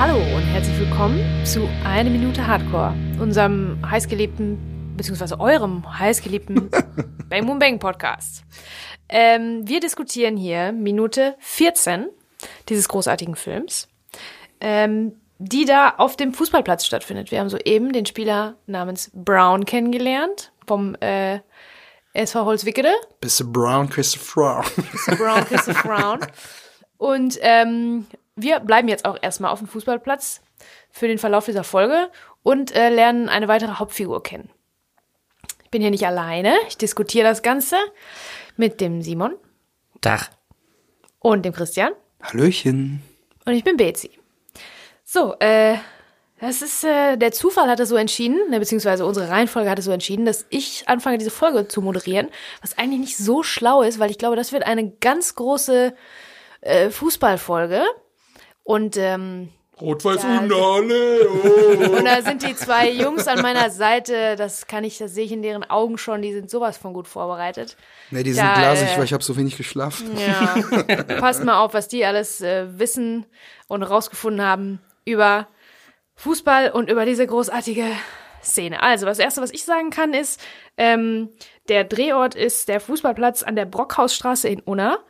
[0.00, 6.70] Hallo und herzlich willkommen zu Eine Minute Hardcore, unserem heißgeliebten, beziehungsweise eurem heißgeliebten
[7.28, 8.44] Bang Boom Bang Podcast.
[9.10, 12.08] Ähm, wir diskutieren hier Minute 14
[12.70, 13.88] dieses großartigen Films,
[14.62, 17.30] ähm, die da auf dem Fußballplatz stattfindet.
[17.30, 21.40] Wir haben soeben den Spieler namens Brown kennengelernt vom äh,
[22.14, 22.94] SV Holzwickede.
[23.20, 25.18] Bist du Brown, Christopher Brown.
[25.18, 26.20] Brown, Christopher Brown.
[26.96, 28.06] Und ähm,
[28.42, 30.42] wir bleiben jetzt auch erstmal auf dem Fußballplatz
[30.90, 32.10] für den Verlauf dieser Folge
[32.42, 34.50] und äh, lernen eine weitere Hauptfigur kennen.
[35.64, 36.54] Ich bin hier nicht alleine.
[36.68, 37.76] Ich diskutiere das Ganze
[38.56, 39.36] mit dem Simon
[40.00, 40.30] Dach.
[41.20, 41.92] und dem Christian.
[42.22, 43.02] Hallöchen.
[43.46, 44.10] Und ich bin Bezi.
[45.04, 45.76] So, äh,
[46.40, 50.24] das ist, äh, der Zufall hatte so entschieden, ne, beziehungsweise unsere Reihenfolge hatte so entschieden,
[50.24, 52.28] dass ich anfange, diese Folge zu moderieren,
[52.62, 55.94] was eigentlich nicht so schlau ist, weil ich glaube, das wird eine ganz große
[56.62, 57.82] äh, Fußballfolge.
[58.70, 59.48] Und, ähm,
[59.80, 61.28] Rot-Weiß Unale.
[61.28, 61.96] Oh.
[61.96, 65.32] und da sind die zwei Jungs an meiner Seite, das kann ich, das sehe ich
[65.32, 67.76] in deren Augen schon, die sind sowas von gut vorbereitet.
[68.12, 70.16] Nee, die sind glasig, äh, weil ich habe so wenig geschlafen.
[70.16, 73.26] Ja, passt mal auf, was die alles äh, wissen
[73.66, 75.48] und rausgefunden haben über
[76.14, 77.86] Fußball und über diese großartige
[78.44, 78.84] Szene.
[78.84, 80.40] Also, das Erste, was ich sagen kann, ist,
[80.76, 81.30] ähm,
[81.68, 85.00] der Drehort ist der Fußballplatz an der Brockhausstraße in Unna.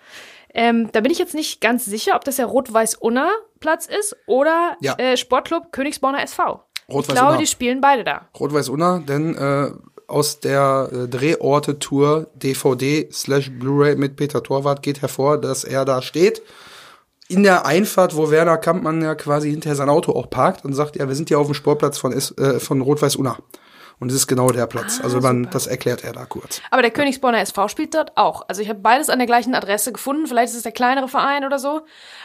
[0.55, 4.95] Ähm, da bin ich jetzt nicht ganz sicher, ob das der Rot-Weiß-Unna-Platz ist oder Ja.
[4.99, 6.61] äh, Sportclub Königsborner SV.
[6.89, 8.29] Ich Rot-Weiß glaube, die spielen beide da.
[8.39, 9.71] Rot-Weiß Unna, denn äh,
[10.09, 16.03] aus der äh, Drehorte-Tour DVD slash Blu-ray mit Peter Torwart geht hervor, dass er da
[16.03, 16.43] steht.
[17.29, 20.97] In der Einfahrt, wo Werner Kampmann ja quasi hinter sein Auto auch parkt und sagt,
[20.97, 23.39] ja, wir sind hier auf dem Sportplatz von, S äh, von Rot-Weiß Unna.
[24.01, 24.99] Und das ist genau der Platz.
[24.99, 26.63] Ah, also man, das erklärt er da kurz.
[26.71, 28.49] Aber der Königsborner SV spielt dort auch.
[28.49, 30.27] Also ich habe beides an der gleichen Adresse gefunden.
[30.27, 31.83] Vielleicht ist es der kleinere Verein oder so.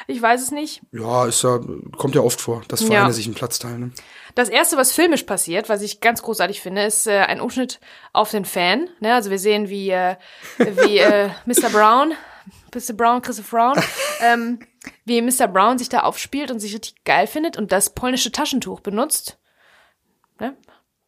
[0.08, 0.82] Ich weiß es nicht.
[0.94, 1.60] Ja, ist ja,
[1.98, 2.88] kommt ja oft vor, dass Ja.
[2.88, 3.80] Vereine sich einen Platz teilen.
[3.80, 3.92] Ne?
[4.36, 7.80] Das erste, was filmisch passiert, was ich ganz großartig finde, ist äh, ein Umschnitt
[8.14, 8.90] auf den Fan.
[9.02, 9.14] Ne?
[9.14, 10.16] Also wir sehen, wie, äh,
[10.58, 11.70] wie äh, Mr.
[11.70, 12.14] Brown,
[12.74, 12.94] Mr.
[12.94, 13.84] Brown, Christopher Brown,
[14.22, 14.60] ähm,
[15.04, 15.48] wie Mr.
[15.48, 19.38] Brown sich da aufspielt und sich richtig geil findet und das polnische Taschentuch benutzt.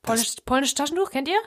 [0.07, 1.37] Polnisch, polnisches Taschentuch, kennt ihr?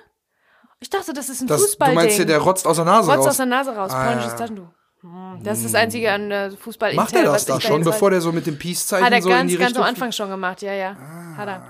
[0.81, 1.95] Ich dachte, das ist ein Das, du Fußballding.
[1.97, 3.27] meinst hier, der rotzt aus der Nase Rotz raus.
[3.29, 4.39] aus der Nase raus, Ah, polnisches ja.
[4.39, 4.69] Taschentuch.
[5.03, 6.95] Hm, Das ist das einzige an äh, Fußball.
[6.95, 9.35] Macht er das da schon, bevor der so mit dem Peace-Zeichen Hat er so in
[9.37, 10.97] ganz, ganz am Anfang schon gemacht, ja, ja.
[11.37, 11.67] Hat er.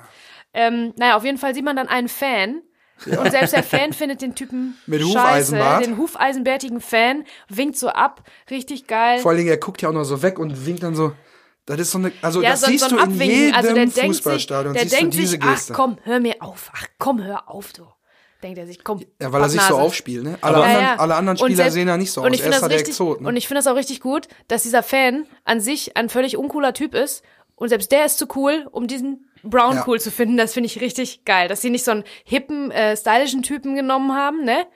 [0.52, 2.62] Ähm, naja, auf jeden Fall sieht man dann einen Fan.
[3.06, 5.56] Und selbst der Fan findet den Typen Mit scheiße.
[5.82, 8.22] Den hufeisenbärtigen Fan winkt so ab.
[8.50, 9.20] Richtig geil.
[9.20, 11.12] Vor allen Dingen, er guckt ja auch noch so weg und winkt dann so.
[11.76, 13.36] Das ist so eine, also ja, das so, siehst so ein du in Abwinken.
[13.38, 15.72] jedem Also der sich, Fußballstadion, der denkt diese sich, ach Geste.
[15.72, 16.70] komm, hör mir auf.
[16.74, 17.86] Ach komm, hör auf, du.
[18.42, 19.00] Denkt er sich, komm.
[19.20, 20.38] ja, weil er sich so aufspielt, ne?
[20.40, 20.96] Alle, Ja, anderen, ja.
[20.96, 22.32] alle anderen Und Spieler selbst- sehen ja nicht so und aus.
[22.34, 23.28] ich Er finde das richtig, Exot, ne?
[23.28, 26.72] Und ich finde das auch richtig gut, dass dieser Fan an sich ein völlig uncooler
[26.72, 27.22] Typ ist.
[27.54, 29.84] Und selbst der ist zu cool, um diesen Brown Ja.
[29.86, 30.38] cool zu finden.
[30.38, 31.48] Das finde ich richtig geil.
[31.48, 34.66] Dass sie nicht so einen hippen, äh, stylischen Typen genommen haben, ne?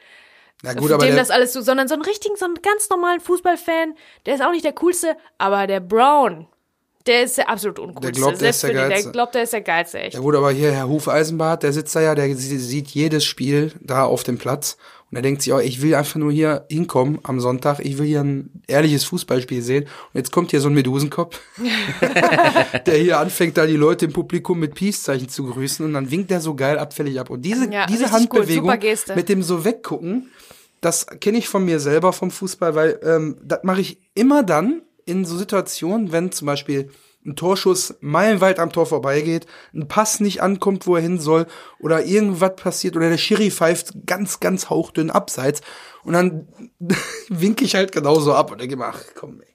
[0.62, 3.20] Na gut, aber dem das alles so, sondern so einen richtigen, so einen ganz normalen
[3.20, 3.94] Fußballfan.
[4.26, 6.48] Der ist auch nicht der coolste, aber der Brown,
[7.06, 8.00] der ist der absolut uncoolste.
[8.02, 8.72] Der glaubt, der ist der.
[8.72, 9.02] Geilste.
[9.04, 10.14] Der glaubt, der ist der geilste, echt.
[10.14, 13.72] ja gut, aber hier Herr Hufeisenbart, der sitzt da ja, der sie- sieht jedes Spiel
[13.80, 14.76] da auf dem Platz
[15.10, 18.06] und er denkt sich, oh, ich will einfach nur hier hinkommen am Sonntag, ich will
[18.06, 21.38] hier ein ehrliches Fußballspiel sehen und jetzt kommt hier so ein Medusenkopf,
[22.86, 26.30] der hier anfängt, da die Leute im Publikum mit Peace-Zeichen zu grüßen und dann winkt
[26.30, 29.14] der so geil abfällig ab und diese, Ja, diese cool, Handbewegung Geste.
[29.14, 30.30] mit dem so weggucken,
[30.80, 34.82] das kenne ich von mir selber vom Fußball, weil ähm, das mache ich immer dann
[35.06, 36.90] in so Situationen, wenn zum Beispiel
[37.26, 41.46] ein Torschuss meilenweit am Tor vorbeigeht, ein Pass nicht ankommt, wo er hin soll,
[41.80, 45.62] oder irgendwas passiert, oder der Schiri pfeift ganz, ganz hauchdünn abseits,
[46.02, 46.48] und dann
[47.28, 49.53] winke ich halt genauso ab und denke mir, ach komm, ey,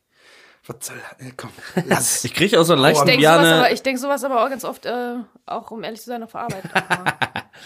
[0.70, 1.50] was soll das, ey, komm,
[1.88, 2.24] lass.
[2.24, 3.74] Ich kriege auch so einen leichten Ich denke sowas, aber, Biane.
[3.74, 5.16] ich denk sowas aber auch ganz oft, äh,
[5.46, 6.64] auch um ehrlich zu sein, auf der Arbeit.
[6.74, 7.14] mal.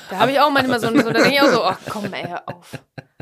[0.10, 2.24] da habe ich auch manchmal so, so da denke ich auch so, ach komm, ey,
[2.28, 2.72] hör auf.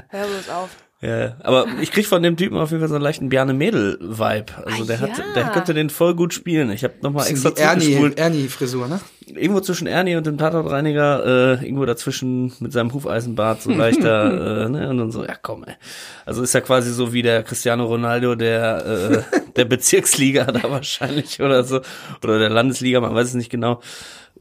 [0.09, 0.69] Hör bloß auf.
[1.01, 4.53] Ja, aber ich krieg von dem Typen auf jeden Fall so einen leichten Biane Mädel-Vibe.
[4.65, 5.33] Also Ah, der hat, ja.
[5.33, 6.69] der könnte den voll gut spielen.
[6.69, 8.19] Ich habe nochmal extra die Ernie, zurückgespult.
[8.19, 8.99] Ernie-Frisur, ne?
[9.35, 14.69] Irgendwo zwischen Ernie und dem Tatortreiniger, äh, irgendwo dazwischen mit seinem Hufeisenbart so leichter, äh,
[14.69, 15.75] ne, und dann so, ja komm, ey.
[16.25, 21.41] Also ist ja quasi so wie der Cristiano Ronaldo der, äh, der Bezirksliga da wahrscheinlich
[21.41, 21.81] oder so.
[22.23, 23.81] Oder der Landesliga, man weiß es nicht genau.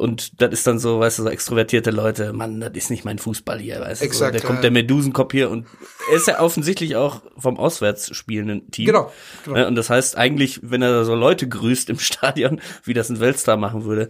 [0.01, 3.19] Und das ist dann so, weißt du, so extrovertierte Leute, Mann, das ist nicht mein
[3.19, 4.07] Fußball hier, weißt du.
[4.07, 4.47] So, Exakt, der ja.
[4.47, 5.67] kommt der Medusenkopf hier und
[6.11, 8.87] er ist ja offensichtlich auch vom auswärts spielenden Team.
[8.87, 9.13] Genau,
[9.45, 9.59] genau.
[9.59, 13.21] Ne, Und das heißt eigentlich, wenn er so Leute grüßt im Stadion, wie das ein
[13.21, 14.09] Weltstar machen würde,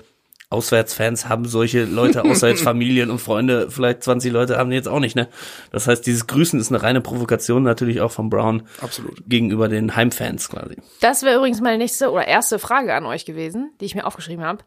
[0.51, 4.89] Auswärtsfans haben solche Leute, außer jetzt Familien und Freunde, vielleicht 20 Leute haben die jetzt
[4.89, 5.29] auch nicht, ne?
[5.71, 9.23] Das heißt, dieses Grüßen ist eine reine Provokation natürlich auch von Brown Absolut.
[9.27, 10.77] gegenüber den Heimfans quasi.
[11.01, 14.45] Das wäre übrigens meine nächste oder erste Frage an euch gewesen, die ich mir aufgeschrieben
[14.45, 14.65] habe.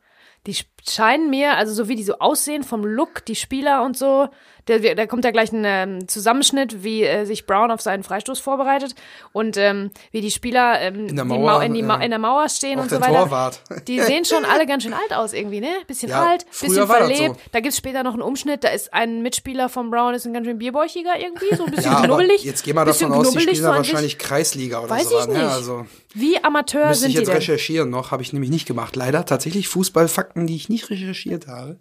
[0.47, 0.55] Die
[0.87, 4.27] scheinen mir, also so wie die so aussehen vom Look, die Spieler und so,
[4.65, 8.39] da, da kommt ja gleich ein ähm, Zusammenschnitt, wie äh, sich Brown auf seinen Freistoß
[8.39, 8.95] vorbereitet
[9.33, 12.11] und ähm, wie die Spieler ähm, In der Mauer, Mau in, die Ma äh, in
[12.11, 13.11] der Mauer stehen und so weiter.
[13.25, 13.61] Torwart.
[13.89, 15.67] Die sehen schon alle ganz schön alt aus irgendwie, ne?
[15.87, 17.35] Bisschen Ja, alt, bisschen verlebt.
[17.35, 17.41] so.
[17.51, 20.47] Da gibt's später noch einen Umschnitt, da ist ein Mitspieler von Brown, ist ein ganz
[20.47, 22.45] schön bierbäuchiger irgendwie, so ein bisschen Ja, knubbelig.
[22.45, 25.19] jetzt gehen wir davon aus, die spielen so wahrscheinlich Kreisliga oder Weiß so.
[25.19, 25.33] ich ne?
[25.33, 25.43] nicht.
[25.43, 27.35] Also Wie Amateur sind ich die jetzt denn?
[27.35, 28.95] recherchieren noch, habe ich nämlich nicht gemacht.
[28.95, 31.77] Leider tatsächlich Fußballfakten, die ich nicht recherchiert habe.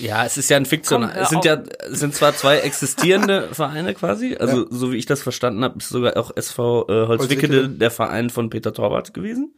[0.00, 1.02] Ja, es ist ja ein Fiktion.
[1.02, 1.44] Komm, es sind auf.
[1.44, 4.36] ja, es sind zwar zwei existierende Vereine quasi.
[4.36, 8.30] Also, so wie ich das verstanden habe, ist sogar auch SV äh, Holzwickede der Verein
[8.30, 9.54] von Peter Torwart gewesen.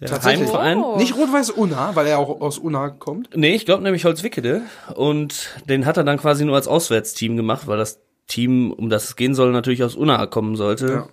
[0.00, 0.46] Der Tatsächlich?
[0.46, 0.78] Heimverein.
[0.78, 0.96] Oh.
[0.96, 3.30] Nicht Rot-Weiß Unna, weil er auch aus Unna kommt.
[3.36, 4.62] Nee, ich glaube nämlich Holzwickede.
[4.94, 9.04] Und den hat er dann quasi nur als Auswärtsteam gemacht, weil das Team, um das
[9.04, 11.08] es gehen soll, natürlich aus Unna kommen sollte.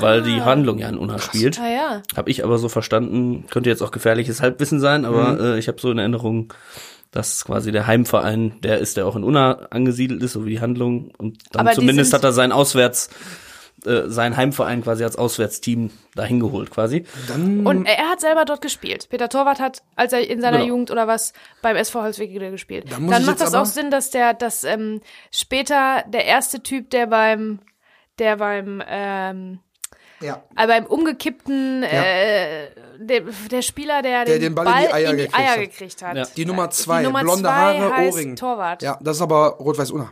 [0.00, 1.58] Weil die Handlung ja in Unna spielt.
[1.60, 2.02] Ah ja.
[2.16, 5.40] Habe ich aber so verstanden, könnte jetzt auch gefährliches Halbwissen sein, aber Mhm.
[5.40, 6.52] äh, ich habe so in Erinnerung,
[7.12, 10.60] dass quasi der Heimverein, der ist, der auch in Unna angesiedelt ist, so wie die
[10.60, 11.12] Handlung.
[11.16, 13.08] Und dann Aber zumindest hat er sein Auswärts,
[13.84, 17.04] äh, sein Heimverein quasi als Auswärtsteam dahin geholt quasi.
[17.34, 19.08] Und er hat selber dort gespielt.
[19.10, 20.68] Peter Torwart hat, als er in seiner Genau.
[20.70, 21.32] Jugend oder was
[21.62, 22.90] beim SV Holzwickede gespielt.
[22.90, 25.00] Dann ich macht das aber- auch Sinn, dass der, dass ähm,
[25.30, 27.58] später der erste Typ, der beim,
[28.18, 29.58] der beim, ähm,
[30.20, 30.42] Ja.
[30.56, 32.68] äh, beim umgekippten, äh,
[32.98, 33.20] der,
[33.50, 35.58] der Spieler, der, Der den Ball in die Eier gekriegt hat.
[35.60, 36.16] gekriegt hat.
[36.16, 36.24] Ja.
[36.34, 38.36] Die Nummer zwei, Die Nummer blonde zwei Haare, heißt Ohrring.
[38.36, 38.82] Torwart.
[38.82, 40.10] Ja, das ist aber Rot-Weiß Unna.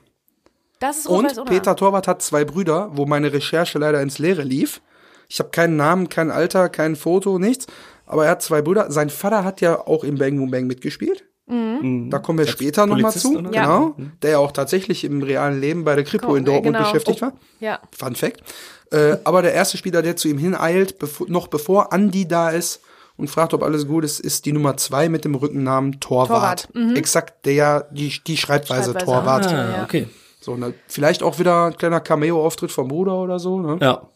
[0.85, 1.45] Das ist Und.
[1.47, 4.83] Peter Torwart hat zwei Brüder, wo meine Recherche leider ins Leere lief.
[5.31, 7.67] Ich habe keinen Namen, kein Alter, kein Foto, nichts.
[8.05, 8.91] Aber er hat zwei Brüder.
[8.91, 11.25] Sein Vater hat ja auch im Bang Boom Bang mitgespielt.
[11.47, 13.39] Da kommen wir später nochmal zu.
[13.39, 13.51] oder?
[13.53, 13.65] Ja.
[13.65, 13.97] Genau.
[14.23, 16.87] Der ja auch tatsächlich im realen Leben bei der Kripo Komm, in Dortmund genau.
[16.87, 17.33] beschäftigt war.
[17.61, 17.81] Ja.
[17.91, 18.43] Fun Fact.
[18.91, 22.81] Äh, aber der erste Spieler, der zu ihm hineilt, bevor, noch bevor Andi da ist
[23.17, 26.69] und fragt, ob alles gut ist, ist die Nummer zwei mit dem Rückennamen Torwart.
[26.73, 29.05] Torwart, Exakt der, die, die Schreibweise, Schreibweise.
[29.07, 29.47] Torwart.
[29.47, 30.09] Ah, okay.
[30.45, 33.61] So, ne, vielleicht auch wieder ein kleiner Cameo-Auftritt vom Bruder oder so.
[33.61, 33.79] Ne?
[33.81, 34.09] Ja.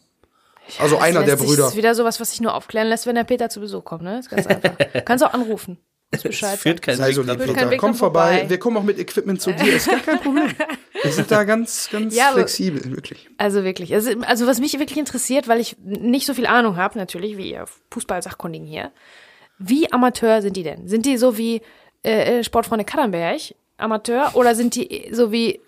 [0.77, 1.63] Also Das einer der Brüder.
[1.63, 4.03] Das ist wieder sowas, was sich nur aufklären lässt, wenn der Peter zu Besuch kommt,
[4.03, 4.17] ne?
[4.17, 4.75] Das ist ganz einfach.
[5.05, 5.79] Kannst auch anrufen.
[6.11, 6.55] Ist Bescheid.
[6.55, 7.69] Es führt kein Sei so Weg kein Peter.
[7.71, 8.33] Weg Komm vorbei.
[8.37, 8.49] vorbei.
[8.49, 9.75] Wir kommen auch mit Equipment zu dir.
[9.75, 10.51] Ist gar kein Problem.
[11.01, 13.27] Wir sind da ganz, ganz Ja, flexibel, wirklich.
[13.37, 13.93] Also wirklich.
[13.93, 17.51] Also, also was mich wirklich interessiert, weil ich nicht so viel Ahnung habe, natürlich, wie
[17.51, 18.91] ihr Fußball-Sachkundigen hier.
[19.59, 20.87] Wie Amateur sind die denn?
[20.87, 21.61] Sind die so wie
[22.03, 23.41] äh, äh, Sportfreunde Kaddernberg,
[23.77, 25.59] Amateur, oder sind die so wie,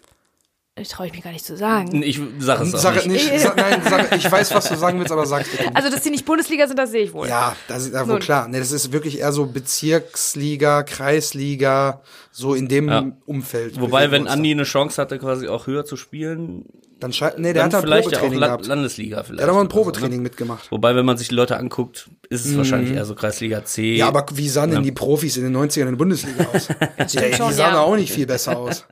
[0.90, 2.02] traue ich mir gar nicht zu sagen.
[2.02, 3.32] Ich sag es auch Sag nicht.
[3.32, 3.40] nicht.
[3.42, 5.76] Sag, nein, sag, ich weiß, was du sagen willst, aber sag's bitte nicht.
[5.76, 7.28] Also, dass die nicht Bundesliga sind, das sehe ich wohl.
[7.28, 8.20] Ja, das ist ja wohl Nun.
[8.20, 8.48] klar.
[8.48, 12.02] Nee, das ist wirklich eher so Bezirksliga, Kreisliga,
[12.32, 13.12] so in dem Ja.
[13.26, 13.80] Umfeld.
[13.82, 14.24] Wobei, wenn.
[14.26, 16.66] Der eine Chance hatte, quasi auch höher zu spielen,
[17.02, 18.68] Dann nee, der dann hat da vielleicht ja auch Probetraining gehabt.
[18.68, 19.40] Landesliga vielleicht.
[19.40, 20.24] Der hat aber ein oder so, Probetraining ne?
[20.24, 20.72] mitgemacht.
[20.72, 23.94] Wobei, wenn man sich die Leute anguckt, ist es wahrscheinlich eher so Kreisliga C.
[23.94, 23.98] Mhm.
[23.98, 26.68] Ja, aber wie sahen denn die Profis in den 90ern in der Bundesliga aus?
[26.98, 27.82] ja, die sahen ja.
[27.82, 28.86] auch nicht viel besser aus.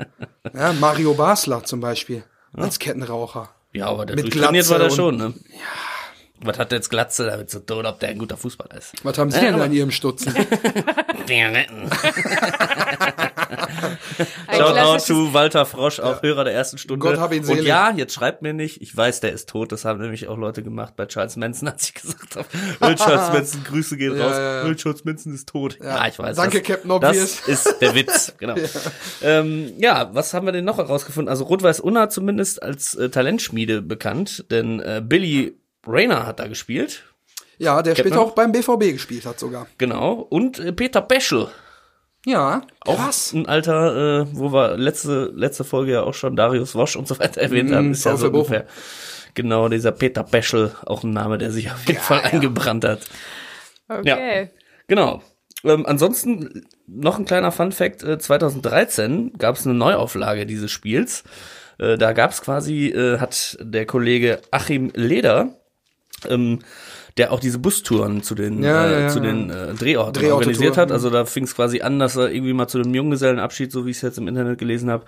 [0.53, 2.23] Ja, Mario Basler zum Beispiel,
[2.53, 3.49] als Kettenraucher.
[3.73, 5.33] Ja, aber der Mit Glatze war der schon, ne?
[5.51, 5.59] Ja.
[6.41, 8.93] Was hat der jetzt Glatze damit zu tun, ob der ein guter Fußballer ist?
[9.03, 10.33] Was haben Sie denn an Ihrem Stutzen?
[11.27, 11.51] Der
[14.51, 16.99] Shout out to Walter Frosch, auch Hörer der ersten Stunde.
[17.07, 17.65] Gott hab ihn Und selig.
[17.65, 20.63] ja, jetzt schreibt mir nicht, ich weiß, der ist tot, das haben nämlich auch Leute
[20.63, 22.47] gemacht bei Charles Manson, als ich gesagt habe,
[22.79, 24.65] Will Charles Manson, Grüße gehen Ja, raus, ja, ja.
[24.65, 25.77] Will Charles Manson ist tot.
[25.81, 26.35] Ja, ich weiß.
[26.35, 27.41] Danke, das, Captain Obvious.
[27.45, 28.55] Das ist der Witz, genau.
[28.57, 28.67] ja.
[29.21, 31.29] Ähm, ja, was haben wir denn noch herausgefunden?
[31.29, 35.57] Also Rot-Weiß Unna zumindest als äh, Talentschmiede bekannt, denn äh, Billy
[35.87, 37.03] Rayner hat da gespielt,
[37.57, 38.27] Ja, der später noch?
[38.27, 39.67] auch beim BVB gespielt hat sogar.
[39.77, 41.47] genau, und äh, Peter Peschel,
[42.25, 43.33] Ja, auch krass.
[43.33, 47.17] ein alter, äh, wo wir letzte, letzte Folge ja auch schon Darius Wosch und so
[47.19, 48.65] weiter erwähnt haben, ist ja so ungefähr.
[49.35, 53.01] Genau, dieser Peter Peschel, auch ein Name, der sich auf jeden Fall eingebrannt hat.
[53.87, 54.49] Okay.
[54.87, 55.21] Genau.
[55.63, 61.23] Ähm, ansonsten noch ein kleiner Fun Fact: äh, 2013 gab es eine Neuauflage dieses Spiels.
[61.77, 65.55] Äh, da gab es quasi, äh, hat der Kollege Achim Leder,
[66.27, 66.59] ähm,
[67.19, 70.33] der auch diese Bustouren zu den, Ja, äh, ja, ja, zu den äh, Drehorten Drehorte-Tour,
[70.33, 70.91] organisiert hat.
[70.91, 73.91] Also da fing es quasi an, dass er irgendwie mal zu dem Junggesellenabschied, so wie
[73.91, 75.03] ich es jetzt im Internet gelesen habe,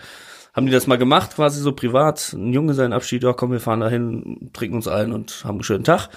[0.53, 4.49] haben die das mal gemacht, quasi so privat, ein Junggesellenabschied, ja komm, wir fahren dahin,
[4.51, 6.09] trinken uns ein und haben einen schönen Tag.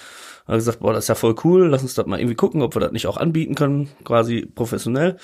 [0.46, 2.74] Hat gesagt, boah, das ist ja voll cool, lass uns das mal irgendwie gucken, ob
[2.74, 5.16] wir das nicht auch anbieten können, quasi professionell.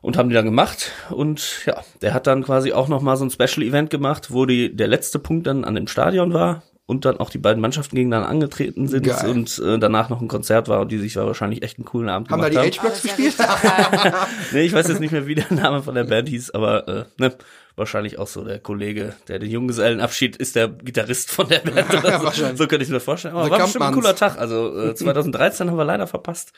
[0.00, 0.90] Und haben die dann gemacht.
[1.10, 4.46] Und ja, der hat dann quasi auch noch mal so ein Special Event gemacht, wo
[4.46, 6.62] die, der letzte Punkt dann an dem Stadion war.
[6.86, 9.30] Und dann auch die beiden Mannschaften gegeneinander angetreten sind Geil.
[9.30, 12.28] und äh, danach noch ein Konzert war und die sich wahrscheinlich echt einen coolen Abend
[12.30, 12.88] Haben da gemacht die haben.
[12.88, 14.16] H-Blocks Das ist ja gespielt?
[14.52, 17.04] Nee, ich weiß jetzt nicht mehr, wie der Name von der Band hieß, aber äh,
[17.18, 17.32] ne,
[17.76, 21.88] wahrscheinlich auch so der Kollege, der den Junggesellenabschied ist der Gitarrist von der Band.
[21.94, 22.24] Oder so.
[22.24, 22.58] wahrscheinlich.
[22.58, 23.34] so könnte ich mir vorstellen.
[23.34, 24.18] Aber The war bestimmt ein Kampmanns.
[24.18, 24.38] cooler Tag.
[24.38, 26.52] Also äh, 2013 haben wir leider verpasst.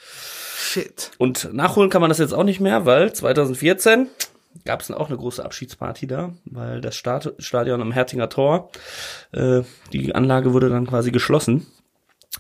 [0.59, 1.13] Shit.
[1.19, 4.09] Und nachholen kann man das jetzt auch nicht mehr, weil 2014
[4.65, 8.71] gab es dann auch eine große Abschiedsparty da, weil das Start Stadion am Hertinger Tor,
[9.33, 11.67] äh, die Anlage wurde dann quasi geschlossen.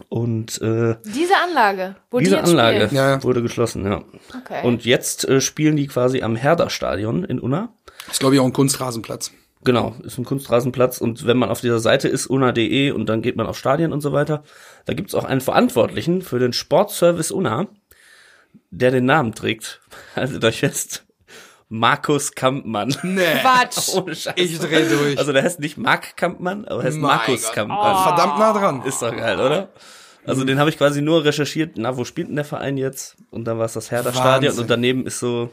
[0.08, 2.88] Und äh, Diese Anlage, wo die diese jetzt Anlage.
[2.92, 3.22] Ja.
[3.22, 4.02] wurde geschlossen, ja.
[4.36, 4.66] Okay.
[4.66, 7.72] Und jetzt äh, spielen die quasi am Herder Stadion in Unna.
[8.10, 9.30] ist, glaube ich, auch ein Kunstrasenplatz.
[9.62, 13.36] Genau, ist ein Kunstrasenplatz und wenn man auf dieser Seite ist, unna.de und dann geht
[13.36, 14.42] man auf Stadien und so weiter,
[14.84, 17.68] da gibt's auch einen Verantwortlichen für den Sportservice Unna,
[18.70, 19.80] der den Namen trägt.
[20.16, 21.03] Also da fest
[21.74, 22.94] Markus Kampmann.
[23.02, 23.34] Nee.
[23.40, 23.88] Quatsch.
[23.94, 24.34] Ohne Scheiß.
[24.36, 25.18] Ich dreh durch.
[25.18, 27.52] Also der heißt nicht Mark Kampmann, aber heißt Mein Markus Gott.
[27.54, 28.02] Kampmann.
[28.04, 28.82] Verdammt nah dran.
[28.84, 29.70] Ist doch geil, oder?
[30.24, 33.16] Also den habe ich quasi nur recherchiert, na, wo spielt denn der Verein jetzt?
[33.30, 34.62] Und dann war es das Herder Stadion Wahnsinn.
[34.62, 35.50] und daneben ist so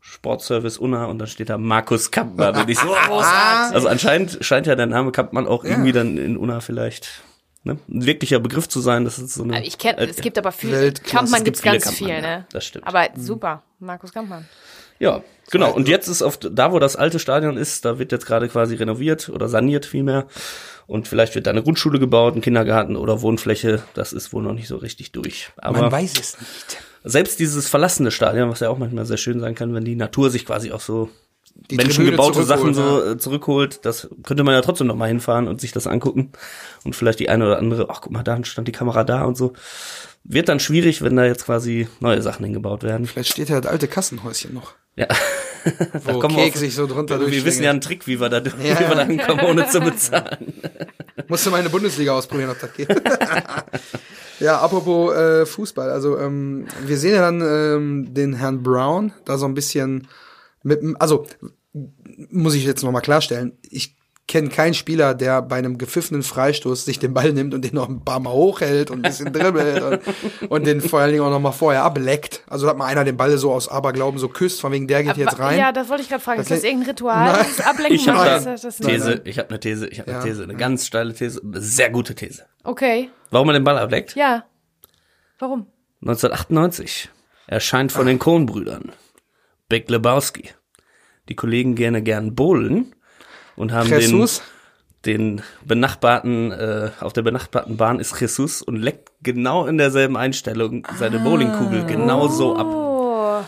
[0.00, 2.56] Sportservice Unna und dann steht da Markus Kampmann.
[2.56, 3.74] Und ich so, Großartig.
[3.74, 7.22] also anscheinend scheint ja der Name Kampmann auch irgendwie dann in Unna vielleicht
[7.62, 9.04] ne, ein wirklicher Begriff zu sein.
[9.04, 9.64] Das ist so eine.
[9.64, 10.92] ich kenn, es gibt aber viel.
[10.92, 12.38] Kampmann gibt's ganz viel, Kampmann, ja.
[12.38, 12.46] ne?
[12.50, 12.86] Das stimmt.
[12.86, 14.44] Aber super, Markus Kampmann.
[14.98, 15.72] Ja, genau.
[15.74, 18.74] Und jetzt ist auf da, wo das alte Stadion ist, da wird jetzt gerade quasi
[18.76, 20.26] renoviert oder saniert vielmehr.
[20.86, 23.82] Und vielleicht wird da eine Grundschule gebaut, ein Kindergarten oder Wohnfläche.
[23.94, 25.50] Das ist wohl noch nicht so richtig durch.
[25.56, 26.78] Aber Man weiß es nicht.
[27.04, 30.30] selbst dieses verlassene Stadion, was ja auch manchmal sehr schön sein kann, wenn die Natur
[30.30, 31.08] sich quasi auch so
[31.70, 35.60] Die menschengebaute Sachen so äh, zurückholt, das könnte man ja trotzdem noch mal hinfahren und
[35.60, 36.30] sich das angucken
[36.84, 39.36] und vielleicht die eine oder andere, ach guck mal, da stand die Kamera da und
[39.36, 39.54] so.
[40.28, 43.06] Wird dann schwierig, wenn da jetzt quasi neue Sachen hingebaut werden.
[43.06, 44.74] Vielleicht steht ja das alte Kassenhäuschen noch.
[44.96, 45.06] Ja.
[46.04, 48.44] Wo kommen wir auf- sich so drunter Wir wissen ja einen Trick, wie wir da,
[48.44, 50.54] wie wir da hinkommen, ohne zu bezahlen.
[51.28, 52.88] Musst du mal in der Bundesliga ausprobieren, ob das geht.
[54.40, 55.90] ja, apropos äh, Fußball.
[55.90, 60.08] Also ähm, wir sehen ja dann ähm, den Herrn Brown da so ein bisschen
[60.62, 61.26] mit, also
[62.30, 63.52] muss ich jetzt noch mal klarstellen.
[63.62, 63.96] Ich
[64.28, 67.88] kenne keinen Spieler, der bei einem gepfiffenen Freistoß sich den Ball nimmt und den noch
[67.88, 71.30] ein paar Mal hochhält und ein bisschen dribbelt und, und den vor allen Dingen auch
[71.30, 72.42] noch mal vorher ableckt.
[72.48, 75.16] Also hat mal einer den Ball so aus Aberglauben so küsst, von wegen der geht
[75.16, 75.58] jetzt Aber- rein.
[75.60, 76.40] Ja, das wollte ich gerade fragen.
[76.40, 77.32] Ist Das- das irgendein Ritual?
[77.32, 77.46] Nein.
[77.56, 78.76] Das Ablenken Ich habe das, das?
[78.78, 80.24] These, ich habe eine These, ich habe eine Ja.
[80.24, 82.44] These, eine ganz steile These, eine sehr gute These.
[82.64, 83.10] Okay.
[83.30, 84.16] Warum er den Ball ableckt?
[84.16, 84.44] Ja.
[85.38, 85.66] Warum?
[86.02, 87.10] 1998
[87.46, 88.90] erscheint von den Coen-Brüdern
[89.68, 90.50] Big Lebowski.
[91.28, 92.94] Die Kollegen gerne gern bowlen
[93.56, 94.42] und haben den, Jesus,
[95.04, 100.86] den benachbarten, äh, auf der benachbarten Bahn ist Jesus und leckt genau in derselben Einstellung
[100.98, 103.46] seine Bowlingkugel genau so ab.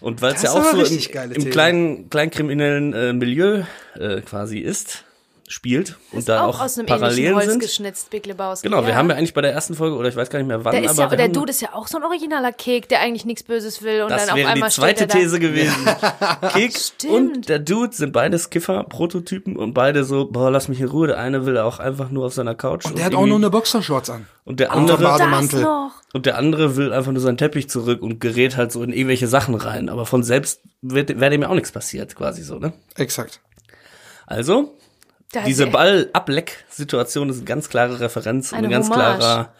[0.00, 3.64] Und weil es ja auch so im, im kleinen, kleinkriminellen äh, Milieu
[3.98, 5.04] äh, quasi ist,
[5.50, 7.60] spielt und Ist da auch auch aus einem ähnlichen Parallelen Holz sind.
[7.60, 8.68] geschnitzt, Big Lebowski.
[8.68, 8.94] Genau, wir ja.
[8.94, 10.84] haben ja eigentlich bei der ersten Folge, oder ich weiß gar nicht mehr wann, Der,
[10.84, 13.00] ist aber ja, wir der haben, Dude ist ja auch so ein originaler Kek, der
[13.00, 15.84] eigentlich nichts Böses will und das dann auf wäre einmal die zweite These gewesen.
[16.52, 17.12] Kek Stimmt.
[17.12, 21.08] und der Dude sind beides Kiffer-Prototypen und beide so, boah, lass mich in Ruhe.
[21.08, 22.86] Der eine will auch einfach nur auf seiner Couch.
[22.86, 24.26] und der hat auch nur eine Boxershorts an.
[24.44, 25.02] und der und andere.
[25.02, 25.66] Das Bademantel.
[26.12, 29.26] und der andere will einfach nur seinen Teppich zurück und gerät halt so in irgendwelche
[29.26, 29.88] Sachen rein.
[29.88, 32.72] Aber von selbst wird, wäre dem ja auch nichts passiert, quasi so, ne?
[32.94, 33.40] Exakt.
[34.26, 34.76] Also,
[35.32, 39.18] Da diese ist- Ball-Ableck-Situation ist eine ganz klare Referenz und Eine ein ganz Hommage.
[39.18, 39.52] klarer,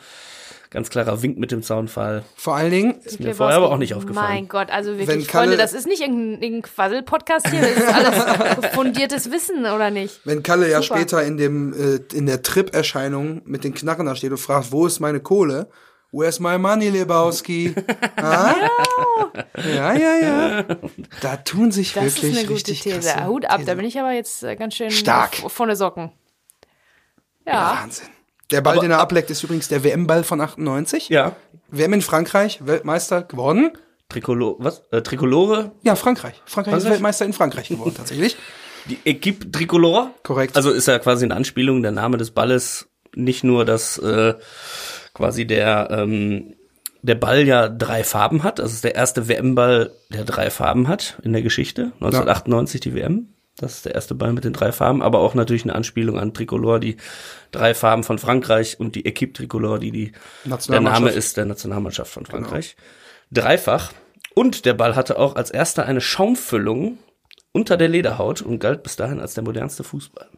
[0.71, 2.25] ganz klarer Wink mit dem Zaunfall.
[2.37, 4.29] Vor allen Dingen, Big mir vorher aber auch nicht aufgefallen.
[4.35, 7.71] Mein Gott, also Wenn wirklich, Kalle- Freunde, das ist nicht irgendein, irgendein Quassel-Podcast hier, das
[7.77, 10.21] ist alles fundiertes Wissen, oder nicht?
[10.25, 10.97] wenn Kalle ja Super.
[10.97, 14.87] später in dem äh, in der Trip-Erscheinung mit den Knarren da steht und fragt, wo
[14.87, 15.69] ist meine Kohle?
[16.13, 17.75] Where's my money, Lebowski?
[18.17, 18.55] ah?
[19.57, 20.65] Ja, ja, ja.
[21.21, 23.27] Da tun sich Das wirklich ist eine gute These.
[23.27, 23.77] Hut ab, da Thesen.
[23.77, 25.37] bin ich aber jetzt äh, ganz schön Stark.
[25.37, 26.11] vorne Socken.
[27.47, 27.79] Ja.
[27.83, 28.09] Wahnsinn.
[28.51, 31.09] Der Ball, den er ableckt, ist übrigens der WM-Ball von 98.
[31.09, 31.37] Ja.
[31.69, 33.71] WM in Frankreich, Weltmeister geworden.
[34.09, 34.83] Tricolore, was?
[34.91, 35.71] Äh, Tricolore?
[35.83, 36.43] Ja, Frankreich.
[36.45, 36.91] Frankreich ist Frankreich?
[36.91, 38.37] Weltmeister in Frankreich geworden, tatsächlich.
[38.87, 40.11] Die Equipe Tricolore?
[40.25, 40.57] Korrekt.
[40.57, 44.35] Also ist ja quasi eine Anspielung, der Name des Balles, nicht nur, dass äh,
[45.21, 46.55] quasi der, ähm,
[47.03, 48.59] der Ball ja drei Farben hat.
[48.59, 51.93] Also es ist der erste WM-Ball, der drei Farben hat in der Geschichte.
[52.01, 53.29] 1998 die WM.
[53.57, 56.33] Das ist der erste Ball mit den drei Farben, aber auch natürlich eine Anspielung an
[56.33, 56.97] Tricolore, die
[57.51, 60.13] drei Farben von Frankreich und die Equipe Tricolore, die, die
[60.47, 60.81] der.
[60.81, 62.77] Name ist der Nationalmannschaft von Frankreich.
[63.31, 63.93] Dreifach.
[64.35, 66.99] Und der Ball hatte auch als erster eine Schaumfüllung
[67.53, 70.29] unter der Lederhaut und galt bis dahin als der modernste Fußball.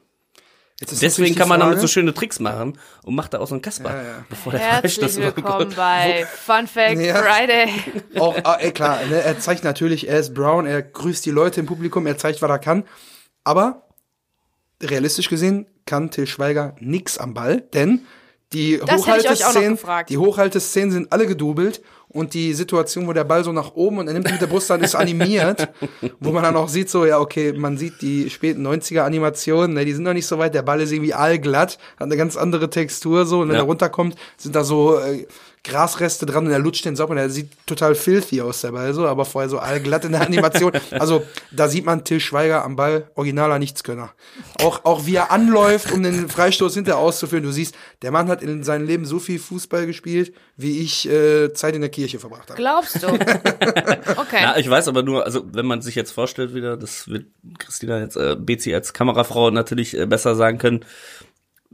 [0.91, 3.63] Deswegen kann man damit so Frage- schöne Tricks machen und macht da auch so einen
[3.63, 4.25] Kasper, Ja, ja.
[4.29, 5.77] bevor der Herzlich Freistoß willkommen überkommt.
[5.77, 7.23] bei Fun Fact Ja.
[7.23, 7.69] Friday.
[8.19, 11.61] Auch, ah, ey, klar, ne, er zeigt natürlich, er ist Brown, er grüßt die Leute
[11.61, 12.85] im Publikum, er zeigt, was er kann.
[13.45, 13.87] Aber
[14.83, 18.03] realistisch gesehen kann Till Schweiger nix am Ball, denn
[18.53, 19.79] die Hochhalteszenen,
[20.09, 24.07] die Hochhalteszenen sind alle gedoubelt und die Situation, wo der Ball so nach oben und
[24.09, 25.69] er nimmt ihn mit der Brust an, ist animiert,
[26.21, 29.85] wo man dann auch sieht, so, ja, okay, man sieht die späten 90er Animationen, ne,
[29.87, 32.69] die sind noch nicht so weit, der Ball ist irgendwie allglatt, hat eine ganz andere
[32.69, 33.63] Textur, so, und wenn Ja.
[33.63, 35.27] er runterkommt, sind da so, äh,
[35.65, 39.25] Grasreste dran und er lutscht den und er sieht total filthy aus Ball so, aber
[39.25, 40.73] vorher so allglatt in der Animation.
[40.91, 44.13] Also da sieht man Till Schweiger am Ball, originaler Nichtskönner.
[44.63, 47.45] Auch, auch wie er anläuft, um den Freistoß hinterher auszuführen.
[47.45, 51.53] Du siehst, der Mann hat in seinem Leben so viel Fußball gespielt, wie ich äh,
[51.55, 52.57] Zeit in der Kirche verbracht habe.
[52.61, 53.09] Glaubst du?
[54.17, 54.43] Okay.
[54.43, 57.27] Ja, ich weiß aber nur, also wenn man sich jetzt vorstellt wieder, das wird
[57.59, 60.85] Christina jetzt, äh, Bezi als Kamerafrau natürlich äh, besser sagen können,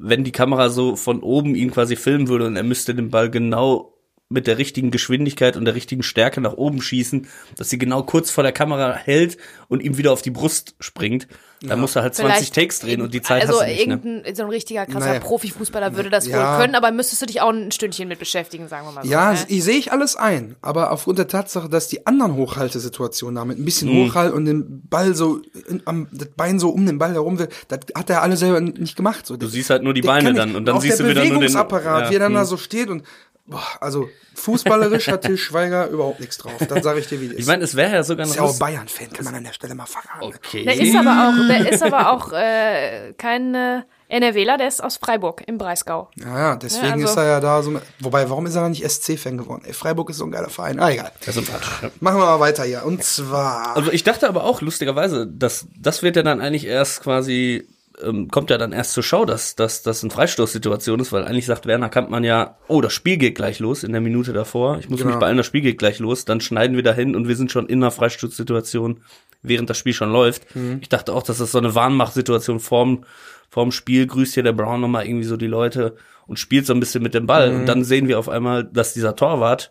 [0.01, 3.31] wenn die Kamera so von oben ihn quasi filmen würde und er müsste den Ball
[3.31, 3.98] genau
[4.31, 8.31] mit der richtigen Geschwindigkeit und der richtigen Stärke nach oben schießen, dass sie genau kurz
[8.31, 11.29] vor der Kamera hält und ihm wieder auf die Brust springt,
[11.63, 13.87] dann muss er halt 20 Vielleicht Takes drehen und die Zeit also hast du nicht,
[13.87, 13.95] ne?
[13.95, 15.21] irgendein so ein richtiger krasser Naja.
[15.21, 16.53] Profifußballer würde das Ja.
[16.53, 19.11] wohl können, aber müsstest du dich auch ein Stündchen mit beschäftigen, sagen wir mal so.
[19.11, 19.39] Ja, ne?
[19.49, 23.65] ich sehe ich alles ein, aber aufgrund der Tatsache, dass die anderen Hochhaltesituationen damit ein
[23.65, 27.39] bisschen Hochhalt und den Ball so in, am das Bein so um den Ball herum
[27.39, 29.27] will, das hat er alle selber nicht gemacht.
[29.27, 31.35] So, Du siehst halt nur die Beine dann und dann siehst du wieder nur den
[31.35, 32.47] Bewegungsapparat, ja, wie er dann da hm.
[32.47, 33.03] so steht und
[33.49, 36.53] boah, also fußballerisch hat Til Schweiger überhaupt nichts drauf.
[36.69, 38.45] Dann sage ich dir, wie das Ich meine, es wäre ja sogar noch ist ja
[38.45, 40.23] auch Bayern-Fan, kann man an der Stelle mal verraten.
[40.23, 40.65] Okay.
[40.65, 44.97] Der ist aber auch, der ist aber auch äh, kein äh, NRWler, der ist aus
[44.97, 46.09] Freiburg im Breisgau.
[46.17, 47.79] Ja, ja, deswegen Ja, also- ist er ja da so.
[48.01, 49.63] Wobei, warum ist er dann nicht SC-Fan geworden?
[49.67, 50.79] Ey, Freiburg ist so ein geiler Verein.
[50.81, 51.13] Ah, egal.
[51.27, 51.49] Das ist.
[51.49, 51.91] Ja.
[52.01, 52.85] Machen wir mal weiter hier.
[52.85, 53.77] Und zwar.
[53.77, 57.67] Also ich dachte aber auch lustigerweise, dass das wird ja dann eigentlich erst quasi
[58.03, 61.47] ähm, kommt ja dann erst zur Schau, dass dass das eine Freistoßsituation ist, weil eigentlich
[61.47, 64.79] sagt Werner Kampmann ja, oh, das Spiel geht gleich los in der Minute davor.
[64.79, 65.11] Ich muss Genau.
[65.13, 66.25] mich beeilen, das Spiel geht gleich los.
[66.25, 69.01] Dann schneiden wir dahin und wir sind schon in einer Freistoßsituation,
[69.43, 70.47] während das Spiel schon läuft.
[70.81, 73.05] Ich dachte auch, dass das so eine Warnmachtsituation vorm
[73.51, 76.81] vorm Spiel grüßt hier der Brown nochmal irgendwie so die Leute und spielt so ein
[76.81, 77.51] bisschen mit dem Ball.
[77.55, 79.71] Und dann sehen wir auf einmal, dass dieser Torwart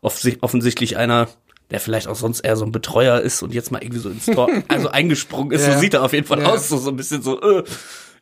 [0.00, 1.28] offensichtlich einer,
[1.72, 4.26] der vielleicht auch sonst eher so ein Betreuer ist und jetzt mal irgendwie so ins
[4.26, 5.74] Tor, also eingesprungen ist, Ja.
[5.74, 6.50] so sieht er auf jeden Fall Ja.
[6.52, 7.64] aus, so, so ein bisschen so, äh,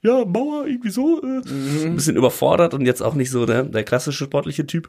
[0.02, 1.42] ja, Mauer, irgendwie so, äh,
[1.87, 4.88] ein bisschen überfordert und jetzt auch nicht so der, der klassische sportliche Typ.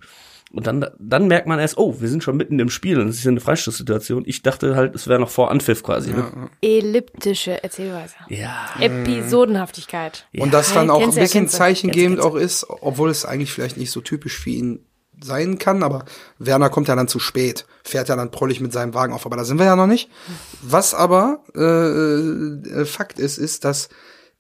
[0.54, 3.18] Und dann, dann merkt man erst, oh, wir sind schon mitten im Spiel und es
[3.20, 4.24] ist ja eine Freistoßsituation.
[4.26, 6.12] Ich dachte halt, es wäre noch vor Anpfiff quasi.
[6.12, 6.50] Ne?
[6.62, 8.16] Elliptische Erzählweise.
[8.28, 8.68] Ja.
[8.80, 10.28] Episodenhaftigkeit.
[10.38, 13.92] Und das Ja, dann auch ein bisschen zeichengebend auch ist, obwohl es eigentlich vielleicht nicht
[13.92, 14.86] so typisch für ihn
[15.24, 16.06] sein kann, aber
[16.40, 19.38] Werner kommt ja dann zu spät, fährt ja dann prollig mit seinem Wagen auf, aber
[19.38, 20.10] da sind wir ja noch nicht.
[20.62, 23.90] Was aber äh, äh, Fakt ist, ist, dass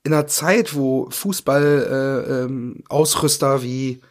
[0.03, 4.01] in einer Zeit, wo Fußball äh, ähm, Ausrüster wie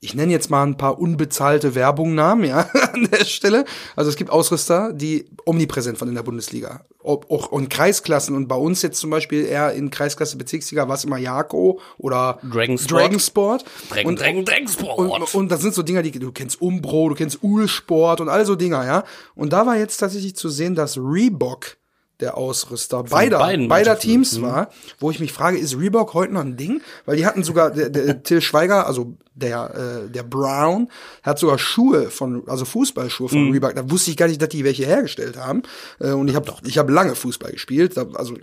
[0.00, 2.60] ich nenne jetzt mal ein paar unbezahlte Werbungnamen, ja,
[2.92, 3.64] an der Stelle.
[3.96, 6.84] Also es gibt Ausrüster, die omnipräsent von in der Bundesliga.
[7.02, 11.04] Auch in Kreisklassen und bei uns jetzt zum Beispiel eher in Kreisklasse Bezirksliga war es
[11.04, 12.90] immer Jako oder Dragonsport.
[13.00, 13.64] Dragonsport.
[13.90, 14.98] Drängen, und, drängen, Drängensport.
[14.98, 18.44] und, und das sind so Dinger, die du kennst Umbro, du kennst Ulsport und all
[18.44, 19.04] so Dinger, ja.
[19.34, 21.76] Und da war jetzt tatsächlich zu sehen, dass Reebok
[22.20, 23.98] der Ausrüster beider, beiden beider.
[23.98, 26.80] Teams war, wo ich mich frage, ist Reebok heute noch ein Ding?
[27.04, 30.88] Weil die hatten sogar, der, der Till Schweiger, also der, äh, der Brown,
[31.22, 33.74] hat sogar Schuhe von, also Fußballschuhe von Reebok.
[33.74, 35.62] Da wusste ich gar nicht, dass die welche hergestellt haben.
[36.00, 38.34] Äh, und ich habe ich hab lange Fußball gespielt, also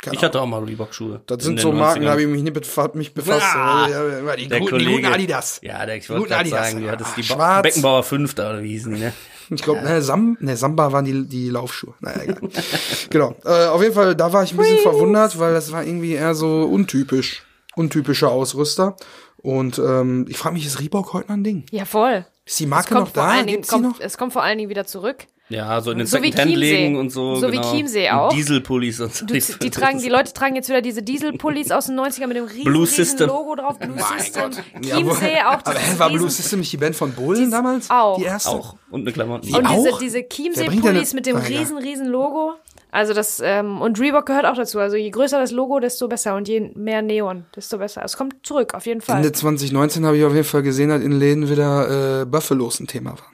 [0.00, 1.22] keine Ich hatte auch mal Reebok-Schuhe.
[1.26, 2.04] das in sind so Marken, 90ern.
[2.04, 2.94] da habe ich mich nicht befasst.
[2.94, 3.42] Mich befasst.
[3.56, 5.58] Ah, Ja, die, der guten, die guten Adidas.
[5.62, 7.62] Ja, der, ich wollte gerade sagen, du hattest Ah, die schwarz.
[7.62, 9.12] Beckenbauer 5 da, oder wie hießen die, ne?
[9.50, 11.94] Ich glaube, ne, Sam, ne, Samba waren die, die Laufschuhe.
[12.00, 12.40] Naja, egal.
[13.10, 13.34] genau.
[13.44, 16.34] Äh, auf jeden Fall, da war ich ein bisschen verwundert, weil das war irgendwie eher
[16.34, 17.42] so untypisch.
[17.76, 18.96] Untypischer Ausrüster.
[19.36, 21.64] Und ähm, ich frage mich, ist Reebok heute noch ein Ding?
[21.70, 22.26] Ja, voll.
[22.44, 23.34] Ist die Marke noch da?
[23.34, 24.00] Dingen, Gibt's kommt, noch?
[24.00, 25.26] es kommt vor allen Dingen wieder zurück.
[25.48, 26.70] Ja, so in den So wie Secondhand Chiemsee.
[26.76, 27.36] legen und so.
[27.36, 27.72] So wie genau.
[27.72, 28.32] Chiemsee Und auch.
[28.32, 29.26] Dieselpullis und so.
[29.26, 32.46] Du, die tragen, die Leute tragen jetzt wieder diese Dieselpullis aus den 90ern mit dem
[32.46, 33.28] riesen, Blue riesen System.
[33.28, 33.78] Logo drauf.
[33.78, 34.50] Blue System.
[34.82, 35.58] Ja, wo- Chiemsee auch.
[35.64, 37.88] Aber war Blue System nicht die Band von Bohlen damals?
[37.90, 38.18] auch.
[38.18, 38.50] Die erste?
[38.50, 38.74] Auch.
[38.90, 39.54] Und eine Klamotten.
[39.54, 39.98] Und diese, auch?
[40.00, 41.58] diese denn Chiemsee-Pullis mit dem Ah, ja.
[41.60, 42.54] riesen, riesen Logo.
[42.90, 44.80] Also das, ähm, und Reebok gehört auch dazu.
[44.80, 46.34] Also je größer das Logo, desto besser.
[46.34, 48.02] Und je mehr Neon, desto besser.
[48.04, 49.16] Es kommt zurück, auf jeden Fall.
[49.18, 52.86] Ende 2019 habe ich auf jeden Fall gesehen, dass in Läden wieder äh, Buffalos ein
[52.88, 53.26] Thema war.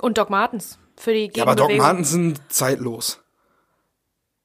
[0.00, 0.78] Und Doc Martens.
[0.98, 1.86] Für die Ja, aber Doc Gegenbewegung.
[1.86, 3.20] Martens sind zeitlos.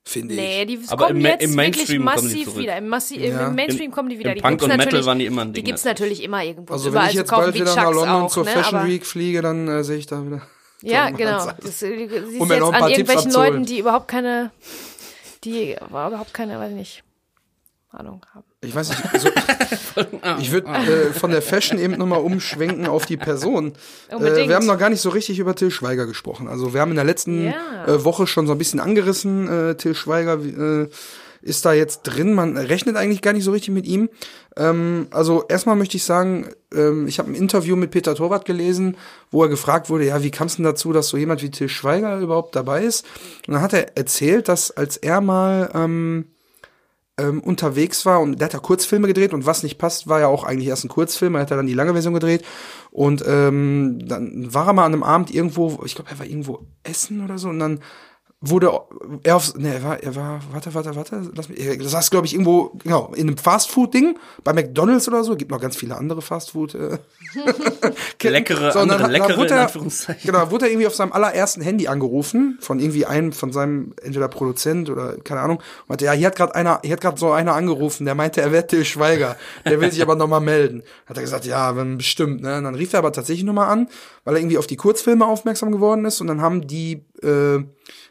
[0.06, 0.68] Finde Nee, ich.
[0.68, 2.60] die Aber kommen im jetzt im wirklich Mainstream kommen die massiv zurück.
[2.62, 2.78] wieder.
[2.78, 3.48] Im, Massi Ja.
[3.48, 4.32] Im Mainstream kommen die wieder.
[4.32, 5.92] im die Punk und Metal waren die immer ein Die Ding, gibt's ja.
[5.92, 6.74] natürlich immer irgendwo.
[6.74, 8.52] Also wenn ich zu jetzt bald wie wieder nach London auch, zur ne?
[8.52, 10.42] Fashion aber, Week fliege, dann äh, sehe ich da wieder.
[10.86, 11.46] Ja, Doc genau.
[11.62, 13.54] Das, äh, du siehst Um mir jetzt noch ein an Tipps irgendwelchen abzuholen.
[13.54, 14.52] Leuten, die überhaupt keine,
[15.46, 17.04] die überhaupt keine, weiß ich nicht,
[17.92, 18.44] Ahnung haben.
[18.64, 19.30] Ich weiß nicht, also,
[20.40, 23.74] ich würde äh, von der Fashion eben nochmal umschwenken auf die Person.
[24.10, 24.50] Äh, Unbedingt.
[24.50, 26.48] wir haben noch gar nicht so richtig über Till Schweiger gesprochen.
[26.48, 27.86] Also wir haben in der letzten Ja.
[27.88, 30.88] äh, Woche schon so ein bisschen angerissen, äh, Till Schweiger, äh,
[31.42, 32.34] ist da jetzt drin.
[32.34, 34.10] Man rechnet eigentlich gar nicht so richtig mit ihm.
[34.56, 38.96] Ähm, also erstmal möchte ich sagen, ähm, ich habe ein Interview mit Peter Torwart gelesen,
[39.30, 41.68] wo er gefragt wurde, ja, wie kam es denn dazu, dass so jemand wie Till
[41.68, 43.06] Schweiger überhaupt dabei ist?
[43.46, 46.28] Und dann hat er erzählt, dass als er mal ähm,
[47.18, 50.28] ähm, unterwegs war und der hat ja Kurzfilme gedreht und was nicht passt, war ja
[50.28, 52.44] auch eigentlich erst ein Kurzfilm, er hat ja dann die lange Version gedreht
[52.92, 56.66] und ähm, dann war er mal an einem Abend irgendwo, ich glaube, er war irgendwo
[56.84, 57.80] essen oder so und dann
[58.46, 58.72] wurde
[59.24, 62.26] er auf, ne, er war, er war, warte, warte, warte, lass mich, das heißt, glaube
[62.28, 66.22] ich, irgendwo, genau, in einem Fastfood-Ding, bei McDonalds oder so, gibt noch ganz viele andere
[66.22, 66.98] Fastfood, äh,
[68.24, 70.32] Leckere, So, dann andere, hat- leckere, dann wurde in er, Anführungszeichen.
[70.32, 74.28] Genau, wurde er irgendwie auf seinem allerersten Handy angerufen, von irgendwie einem, von seinem, entweder
[74.28, 77.32] Produzent oder, keine Ahnung, und meinte, ja, hier hat gerade einer, hier hat gerade so
[77.32, 80.84] einer angerufen, der meinte, er wäre Till Schweiger, der will sich aber nochmal melden.
[81.06, 83.88] Hat er gesagt, ja, wenn bestimmt, ne, und dann rief er aber tatsächlich nochmal an,
[84.24, 87.64] weil er irgendwie auf die Kurzfilme aufmerksam geworden ist, und dann haben die, äh,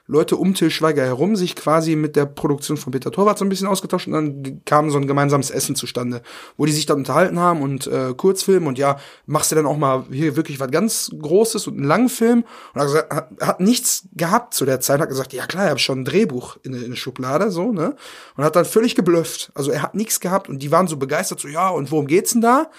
[0.07, 3.49] Leute um Till Schweiger herum sich quasi mit der Produktion von Peter Torwart so ein
[3.49, 6.23] bisschen ausgetauscht und dann kam so ein gemeinsames Essen zustande,
[6.57, 9.77] wo die sich dann unterhalten haben und äh, Kurzfilm und ja, machst du dann auch
[9.77, 13.61] mal hier wirklich was ganz Großes und einen langen Film und hat, gesagt, hat, hat
[13.61, 16.75] nichts gehabt zu der Zeit, hat gesagt, ja klar, ich habe schon ein Drehbuch in,
[16.75, 17.95] in der Schublade, so, ne?
[18.37, 19.53] Und hat dann völlig geblufft.
[19.55, 22.33] Also er hat nichts gehabt und die waren so begeistert, so, ja, und worum geht's
[22.33, 22.71] denn da?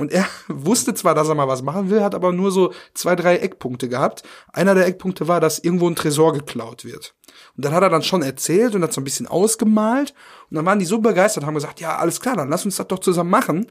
[0.00, 3.14] Und er wusste zwar, dass er mal was machen will, hat aber nur so zwei,
[3.14, 4.22] drei Eckpunkte gehabt.
[4.52, 7.14] Einer der Eckpunkte war, dass irgendwo ein Tresor geklaut wird.
[7.56, 10.14] Und dann hat er dann schon erzählt und hat so ein bisschen ausgemalt.
[10.50, 12.88] Und dann waren die so begeistert, haben gesagt, ja, alles klar, dann lass uns das
[12.88, 13.66] doch zusammen machen.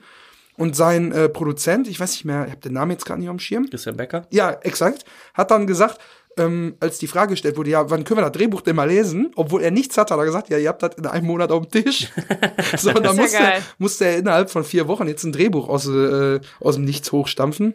[0.58, 3.30] Und sein äh, Produzent, ich weiß nicht mehr, ich habe den Namen jetzt gerade nicht
[3.30, 3.70] auf dem Schirm.
[3.70, 4.28] Christian Becker.
[4.30, 5.06] Ja, exakt.
[5.34, 6.00] Hat dann gesagt,
[6.38, 9.32] ähm, als die Frage gestellt wurde, ja, wann können wir das Drehbuch denn mal lesen?
[9.36, 11.68] Obwohl er nichts hat, hat er gesagt, ja, ihr habt das in einem Monat auf
[11.68, 12.10] dem Tisch.
[12.78, 16.40] so, und dann ja musste er innerhalb von vier Wochen jetzt ein Drehbuch aus, äh,
[16.60, 17.74] aus dem Nichts hochstampfen.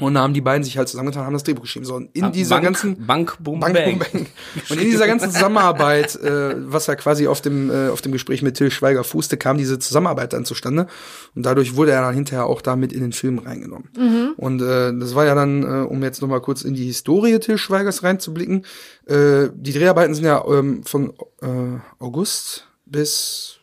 [0.00, 1.84] Und da haben die beiden sich halt zusammengetan, haben das Drehbuch geschrieben.
[1.84, 3.84] So, und in dieser Bank, ganzen Bank, Boom, Bang, Bang.
[3.84, 4.26] Boom, Bang.
[4.70, 8.42] Und in dieser ganzen Zusammenarbeit, äh, was ja quasi auf dem, äh, auf dem Gespräch
[8.42, 10.86] mit Till Schweiger fußte, kam diese Zusammenarbeit dann zustande.
[11.34, 14.34] Und dadurch wurde er dann hinterher auch damit in den Film reingenommen.
[14.36, 17.38] Und äh, das war ja dann, äh, um jetzt noch mal kurz in die Historie
[17.40, 18.64] Till Schweigers reinzublicken,
[19.06, 23.58] äh, die Dreharbeiten sind ja ähm, von äh, August bis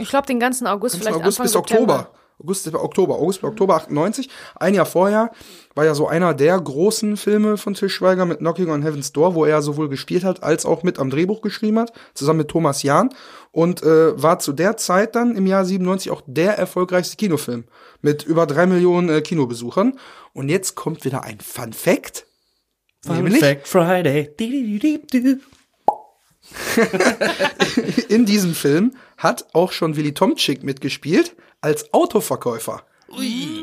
[0.00, 1.94] Ich glaube, den ganzen August, von vielleicht August Anfang bis September.
[1.94, 2.21] Oktober.
[2.42, 4.28] August Oktober, August Oktober 98.
[4.56, 5.30] Ein Jahr vorher
[5.74, 9.34] war ja so einer der großen Filme von Til Schweiger mit Knocking on Heaven's Door,
[9.34, 12.82] wo er sowohl gespielt hat als auch mit am Drehbuch geschrieben hat, zusammen mit Thomas
[12.82, 13.10] Jahn.
[13.52, 17.64] Und äh, war zu der Zeit dann im Jahr 97 auch der erfolgreichste Kinofilm
[18.00, 19.98] mit über drei Millionen äh, Kinobesuchern.
[20.32, 22.26] Und jetzt kommt wieder ein Fun Fact.
[23.04, 24.30] Fun Nämlich Fact Friday.
[28.08, 32.82] In diesem Film hat auch schon Willy Tomczyk mitgespielt als Autoverkäufer.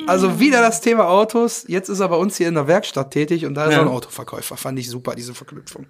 [0.08, 1.66] Also wieder das Thema Autos.
[1.68, 3.80] Jetzt ist er bei uns hier in der Werkstatt tätig und da ist Ja.
[3.80, 4.58] er ein Autoverkäufer.
[4.58, 5.88] Fand ich super, diese Verknüpfung.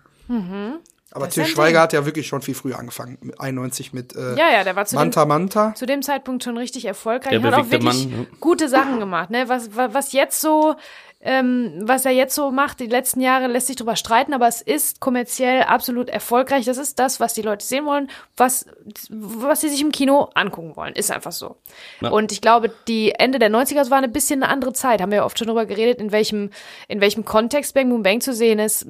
[1.11, 3.93] Aber Das Til ist ein Schweiger hat ja wirklich schon viel früher angefangen, mit 91
[3.93, 5.73] mit äh, Ja, ja, der war zu dem, Manta Manta.
[5.75, 7.31] zu dem Zeitpunkt schon richtig erfolgreich.
[7.31, 8.27] Der hat auch wirklich Mann, ne?
[8.39, 9.31] gute Sachen gemacht.
[9.31, 9.49] Ne?
[9.49, 10.75] Was, was, jetzt so,
[11.21, 14.61] ähm, was er jetzt so macht, die letzten Jahre lässt sich drüber streiten, aber es
[14.61, 16.65] ist kommerziell absolut erfolgreich.
[16.65, 18.67] Das ist das, was die Leute sehen wollen, was,
[19.09, 20.93] was sie sich im Kino angucken wollen.
[20.93, 21.55] Ist einfach so.
[22.01, 22.09] Ja.
[22.09, 25.01] Und ich glaube, die Ende der 90er das war eine bisschen eine andere Zeit.
[25.01, 26.51] Haben wir ja oft schon drüber geredet, in welchem,
[26.87, 28.85] in welchem Kontext Bang Boom Bang zu sehen ist.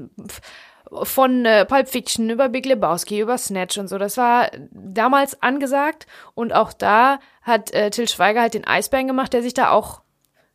[1.03, 3.97] Von äh, Pulp Fiction über Big Lebowski, über Snatch und so.
[3.97, 6.07] Das war damals angesagt.
[6.33, 10.01] Und auch da hat äh, Till Schweiger halt den Eisbären gemacht, der sich da auch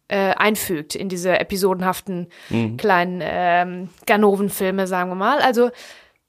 [0.09, 2.29] äh, einfügt in diese episodenhaften
[2.77, 5.39] kleinen ähm, Ganoven-Filme, sagen wir mal.
[5.39, 5.71] Also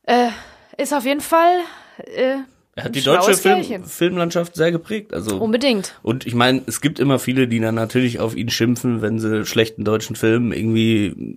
[0.03, 0.29] äh,
[0.77, 1.59] ist auf jeden Fall
[1.97, 2.37] äh,
[2.75, 3.85] Er hat die deutsche Film.
[3.85, 5.13] Filmlandschaft sehr geprägt.
[5.13, 5.95] Also Unbedingt.
[6.03, 9.45] Und ich meine, es gibt immer viele, die dann natürlich auf ihn schimpfen, wenn sie
[9.45, 11.35] schlechten deutschen Film irgendwie,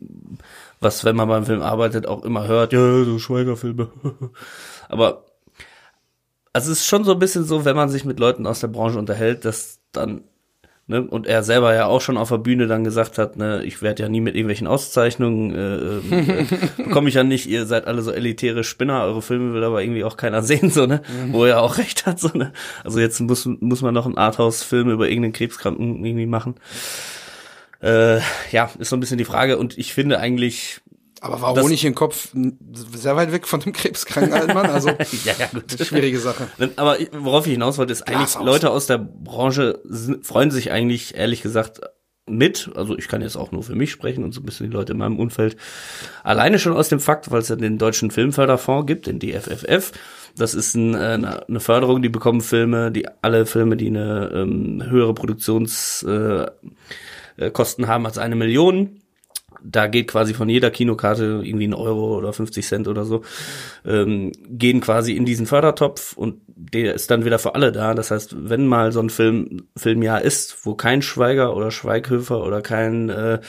[0.80, 3.88] was, wenn man beim Film arbeitet, auch immer hört, ja, so Schweigerfilme.
[4.88, 5.24] Aber
[6.52, 8.68] also es ist schon so ein bisschen so, wenn man sich mit Leuten aus der
[8.68, 10.22] Branche unterhält, dass dann,
[10.86, 13.80] ne, und er selber ja auch schon auf der Bühne dann gesagt hat, ne, ich
[13.80, 16.46] werde ja nie mit irgendwelchen Auszeichnungen, äh, äh,
[16.84, 20.04] bekomme ich ja nicht, ihr seid alle so elitäre Spinner, eure Filme will aber irgendwie
[20.04, 22.52] auch keiner sehen, so, ne, wo er auch recht hat, so, ne.
[22.82, 26.56] Also jetzt muss, muss man noch einen Arthouse-Film über irgendeinen Krebskranken irgendwie machen.
[27.80, 28.18] Äh,
[28.50, 30.80] ja, ist so ein bisschen die Frage und ich finde eigentlich,
[31.20, 32.28] Aber war Das- Honig im Kopf
[32.94, 34.66] sehr weit weg von dem krebskranken alten Mann.
[34.70, 34.88] Also
[35.24, 35.64] ja, ja, gut.
[35.86, 36.48] schwierige Sache.
[36.76, 38.44] Aber worauf ich hinaus wollte, ist eigentlich, Glashaus.
[38.46, 39.80] Leute aus der Branche
[40.22, 41.80] freuen sich eigentlich, ehrlich gesagt,
[42.30, 42.70] mit.
[42.74, 44.92] Also ich kann jetzt auch nur für mich sprechen und so ein bisschen die Leute
[44.92, 45.56] in meinem Umfeld.
[46.24, 49.92] Alleine schon aus dem Fakt, weil es ja den Deutschen Filmförderfonds gibt, den DFFF.
[50.36, 54.82] Das ist ein, äh, eine Förderung, die bekommen Filme, die alle Filme, die eine ähm,
[54.88, 56.50] höhere Produktionskosten äh,
[57.38, 59.00] äh, Kosten haben als eine Million,
[59.64, 63.22] da geht quasi von jeder Kinokarte irgendwie ein Euro oder 50 Cent oder so,
[63.84, 67.94] ähm, gehen quasi in diesen Fördertopf und der ist dann wieder für alle da.
[67.94, 72.60] Das heißt, wenn mal so ein Film, Filmjahr ist, wo kein Schweiger oder Schweighöfer oder
[72.60, 73.40] kein äh,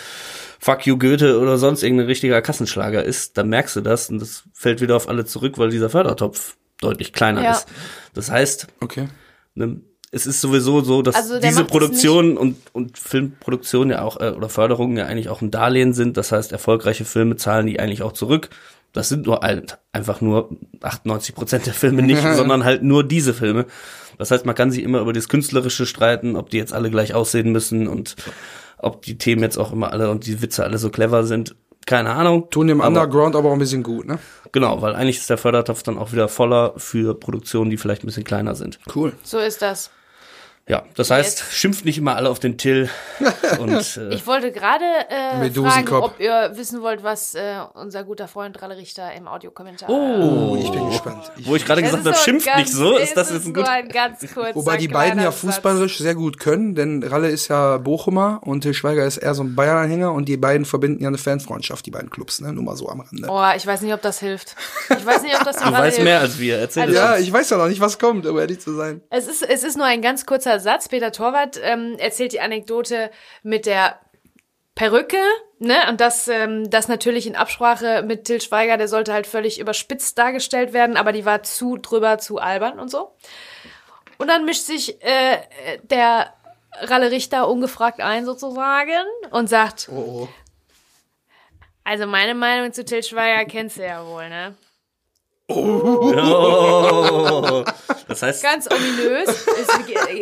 [0.59, 4.43] Fuck you Goethe oder sonst irgendein richtiger Kassenschlager ist, dann merkst du das und das
[4.53, 7.51] fällt wieder auf alle zurück, weil dieser Fördertopf deutlich kleiner Ja.
[7.51, 7.67] ist.
[8.13, 9.09] Das heißt, Okay.
[9.53, 14.31] ne, es ist sowieso so, dass Also diese Produktion und, und Filmproduktion ja auch, äh,
[14.31, 16.17] oder Förderungen ja eigentlich auch ein Darlehen sind.
[16.17, 18.49] Das heißt, erfolgreiche Filme zahlen die eigentlich auch zurück.
[18.91, 20.49] Das sind nur halt einfach nur
[20.81, 23.65] 98 Prozent der Filme nicht, sondern halt nur diese Filme.
[24.17, 27.13] Das heißt, man kann sich immer über das Künstlerische streiten, ob die jetzt alle gleich
[27.13, 28.15] aussehen müssen und
[28.79, 31.55] ob die Themen jetzt auch immer alle und die Witze alle so clever sind.
[31.85, 32.49] Keine Ahnung.
[32.49, 34.19] Tun dem Aber- Underground aber auch ein bisschen gut, ne?
[34.51, 38.07] Genau, weil eigentlich ist der Fördertopf dann auch wieder voller für Produktionen, die vielleicht ein
[38.07, 38.79] bisschen kleiner sind.
[38.93, 39.13] Cool.
[39.23, 39.91] So ist das.
[40.69, 42.89] Ja, das heißt, schimpft nicht immer alle auf den Till.
[43.59, 48.27] und äh, Ich wollte gerade äh, fragen, ob ihr wissen wollt, was äh, unser guter
[48.27, 49.89] Freund Ralle Richter im Audiokommentar.
[49.89, 51.31] Oh, ich bin gespannt.
[51.37, 53.63] Ich, wo ich gerade gesagt habe, schimpft ganz- nicht so, ist das jetzt ein nur
[53.63, 53.67] gut.
[53.71, 57.77] ein ganz kurzer, Wobei die beiden ja fußballerisch sehr gut können, denn Ralle ist ja
[57.77, 61.17] Bochumer und Til Schweiger ist eher so ein Bayern-Anhänger und die beiden verbinden ja eine
[61.17, 62.53] Fanfreundschaft, die beiden Clubs, ne?
[62.53, 63.27] Nur mal so am Rande.
[63.27, 64.55] Oh, ich weiß nicht, ob das hilft.
[64.91, 66.03] Ich weiß nicht, ob das Du weißt hilft.
[66.03, 66.59] mehr als wir.
[66.59, 67.21] Erzähl Also- es Ja, uns.
[67.21, 69.01] ich weiß ja noch nicht, was kommt, um ehrlich zu sein.
[69.09, 70.87] Es ist, es ist nur ein ganz kurzer Satz.
[70.87, 73.11] Peter Torwart ähm, erzählt die Anekdote
[73.43, 73.99] mit der
[74.75, 75.21] Perücke,
[75.59, 75.75] ne?
[75.89, 80.17] Und das, ähm, das natürlich in Absprache mit Til Schweiger, der sollte halt völlig überspitzt
[80.17, 83.13] dargestellt werden, aber die war zu drüber, zu albern und so.
[84.17, 85.39] Und dann mischt sich äh,
[85.83, 86.33] der
[86.71, 90.29] Ralle Richter ungefragt ein sozusagen und sagt, Oh, oh.
[91.83, 94.55] also meine Meinung zu Til Schweiger kennst du ja wohl, ne?
[95.49, 96.13] Oh.
[98.07, 99.27] Das heißt, Ganz ominös.
[99.27, 99.67] Es,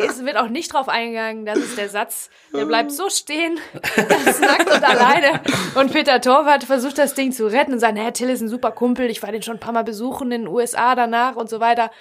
[0.10, 1.46] es wird auch nicht drauf eingegangen.
[1.46, 2.30] Das ist der Satz.
[2.54, 3.60] Der bleibt so stehen,
[3.96, 5.42] ganz nackt und alleine.
[5.76, 8.72] Und Peter Torwart versucht das Ding zu retten und sagt, Herr Till ist ein super
[8.72, 9.10] Kumpel.
[9.10, 11.92] Ich war den schon ein paar Mal besuchen in den USA danach und so weiter.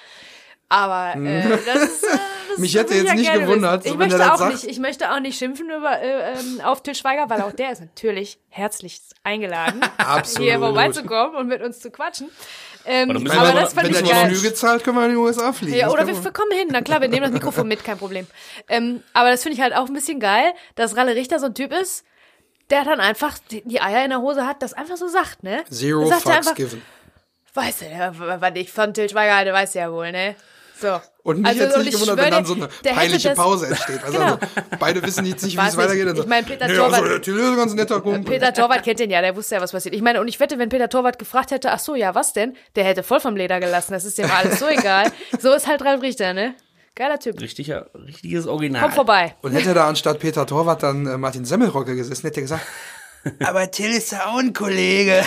[0.68, 2.18] Aber äh, das ist, äh,
[2.50, 4.52] das Mich hätte jetzt ja nicht gewundert, so Ich wenn möchte er das auch sagt.
[4.52, 4.64] nicht.
[4.64, 7.80] Ich möchte auch nicht schimpfen über äh, ähm, auf Til Schweiger, weil auch der ist
[7.80, 10.48] natürlich herzlich eingeladen, Absolut.
[10.48, 12.28] hier vorbeizukommen und mit uns zu quatschen.
[12.86, 14.30] Ähm, Aber aber das fand Wenn ich geil.
[14.30, 15.76] Flüge zahlt, können wir in die USA fliegen.
[15.76, 16.68] Ja, oder wir, wir kommen hin.
[16.70, 18.26] Na klar, wir nehmen das Mikrofon mit, kein Problem.
[18.68, 21.54] Ähm, aber das finde ich halt auch ein bisschen geil, dass Ralle Richter so ein
[21.54, 22.04] Typ ist,
[22.70, 25.64] der dann einfach die, Eier in der Hose hat, das einfach so sagt, ne?
[25.70, 26.82] Zero Er sagt fucks einfach, given.
[27.54, 27.86] Weißt du,
[28.40, 30.36] was ich von Til Schweiger halte, weißt du ja wohl, ne?
[30.80, 31.00] So.
[31.26, 33.98] Und mich Also, jetzt nicht ich gewundert, wenn dann so eine peinliche das- Pause entsteht.
[34.04, 34.34] Also, Genau.
[34.34, 34.38] also
[34.78, 36.16] beide wissen jetzt nicht, wie es weitergeht.
[36.16, 38.32] Ich meine, Peter nee, Torwart- Also, der Till ist ein ganz netter Kumpel.
[38.32, 39.94] Peter Torwart kennt den ja, der wusste ja, was passiert.
[39.96, 42.54] Ich meine, und ich wette, wenn Peter Torwart gefragt hätte, ach so, ja, was denn?
[42.76, 43.92] Der hätte voll vom Leder gelassen.
[43.92, 45.10] Das ist dem alles so egal.
[45.40, 46.54] So ist halt Ralf Richter, ne?
[46.94, 47.40] Geiler Typ.
[47.40, 48.82] richtiger, richtiges Original.
[48.82, 49.34] Komm vorbei.
[49.42, 52.64] Und hätte da anstatt Peter Torwart dann äh, Martin Semmelrogge gesessen, hätte er gesagt,
[53.44, 55.22] aber Till ist ja auch ein Kollege.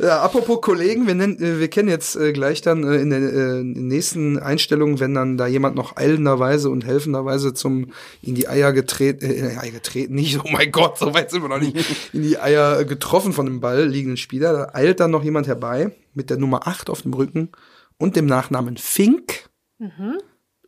[0.00, 3.20] Ja, apropos Kollegen, wir, nennen, äh, wir kennen jetzt äh, gleich dann äh, in, der,
[3.20, 8.72] äh, nächsten Einstellungen, wenn dann da jemand noch eilenderweise und helfenderweise zum in die Eier
[8.72, 11.60] getreten, äh, in die Eier getreten, nicht, oh mein Gott, so weit sind wir noch
[11.60, 11.76] nicht,
[12.14, 15.46] in die Eier äh, getroffen von dem Ball liegenden Spieler, da eilt dann noch jemand
[15.46, 17.50] herbei mit der Nummer 8 auf dem Rücken
[17.98, 19.50] und dem Nachnamen Fink,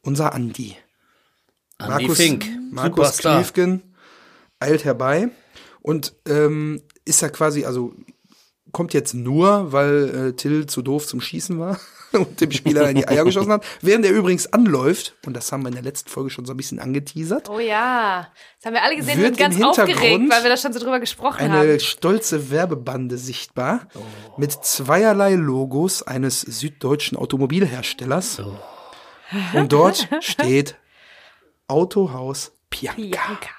[0.03, 0.77] unser Andi.
[1.79, 3.18] Andy Markus, Fink, Markus.
[3.18, 3.83] Kliefken
[4.61, 5.31] eilt herbei
[5.81, 7.95] und ähm, ist ja quasi, also
[8.73, 11.79] kommt jetzt nur, weil äh, Till zu doof zum Schießen war
[12.13, 13.65] und dem Spieler in die Eier geschossen hat.
[13.81, 16.57] Während er übrigens anläuft, und das haben wir in der letzten Folge schon so ein
[16.57, 20.51] bisschen angeteasert, Oh ja, das haben wir alle gesehen Wird und ganz aufgeregt, weil wir
[20.51, 21.81] da schon so drüber gesprochen eine haben.
[21.81, 23.87] stolze Werbebande sichtbar
[24.37, 28.43] mit zweierlei Logos eines süddeutschen Automobilherstellers.
[29.55, 30.77] Und dort steht
[31.69, 33.01] Autohaus Pianca.
[33.01, 33.51] Bianca.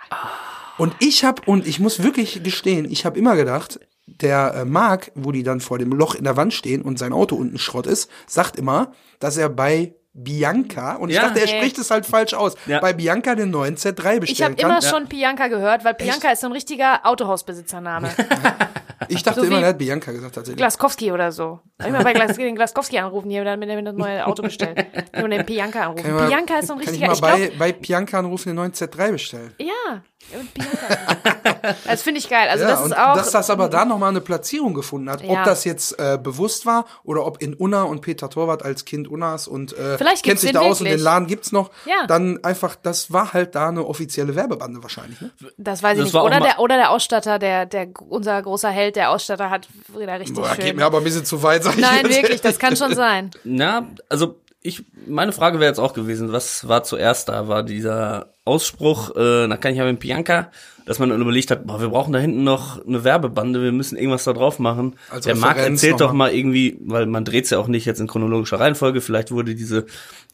[0.78, 5.11] Und ich habe und ich muss wirklich gestehen, ich habe immer gedacht, der äh, Marc,
[5.15, 7.87] wo die dann vor dem Loch in der Wand stehen und sein Auto unten Schrott
[7.87, 11.23] ist, sagt immer, dass er bei Bianca und ich Ja.
[11.23, 11.57] dachte, er Nee.
[11.57, 12.79] spricht es halt falsch aus, Ja.
[12.79, 16.41] bei Bianca den neuen Z3 bestellen Ich habe immer schon Bianca gehört, weil Bianca ist
[16.41, 18.09] so ein richtiger Autohausbesitzername.
[19.09, 20.57] ich dachte so immer, er hat Bianca gesagt tatsächlich.
[20.57, 21.59] Glaskowski oder so.
[21.85, 24.85] Immer bei Glas, den Glaskowski anrufen, hier, wenn er das neue Auto bestellt.
[25.21, 26.13] Und den Bianca anrufen.
[26.13, 28.49] Mal- Bianca ist so ein Kann ich richtiger, mal ich glaube, bei, bei Bianca anrufen,
[28.49, 29.53] den neuen Z3 bestellen.
[29.59, 30.01] ja,
[30.39, 31.75] und Bianca.
[31.85, 32.47] das finde ich geil.
[32.49, 35.21] Also ja, das ist auch, dass das aber da nochmal eine Platzierung gefunden hat.
[35.23, 35.43] Ob Ja.
[35.43, 39.47] das jetzt äh, bewusst war oder ob in Unna und Peter Torwart als Kind Unnas
[39.49, 42.07] und äh, Vielleicht kennt gibt's sich da aus und den Laden gibt's noch, Ja.
[42.07, 45.19] dann einfach, das war halt da eine offizielle Werbebande wahrscheinlich.
[45.19, 45.31] Ne?
[45.57, 46.21] das weiß ich Das nicht.
[46.21, 50.36] Oder der, oder der Ausstatter, der, der, unser großer Held, der Ausstatter hat wieder richtig
[50.36, 50.65] Boah, schön.
[50.65, 52.95] geht mir aber ein bisschen zu weit, sag ich Nein, jetzt wirklich, das kann schon
[52.95, 53.32] sein.
[53.43, 57.49] Na, also ich, meine Frage wäre jetzt auch gewesen, was war zuerst da?
[57.49, 60.51] War dieser Ausspruch, äh, da kann ich ja mit Bianca,
[60.86, 63.97] dass man dann überlegt hat, boah, wir brauchen da hinten noch eine Werbebande, wir müssen
[63.97, 64.95] irgendwas da drauf machen.
[65.10, 68.08] Als Der Marc erzählt doch mal irgendwie, weil man dreht's ja auch nicht jetzt in
[68.08, 69.86] chronologischer Reihenfolge, vielleicht wurde diese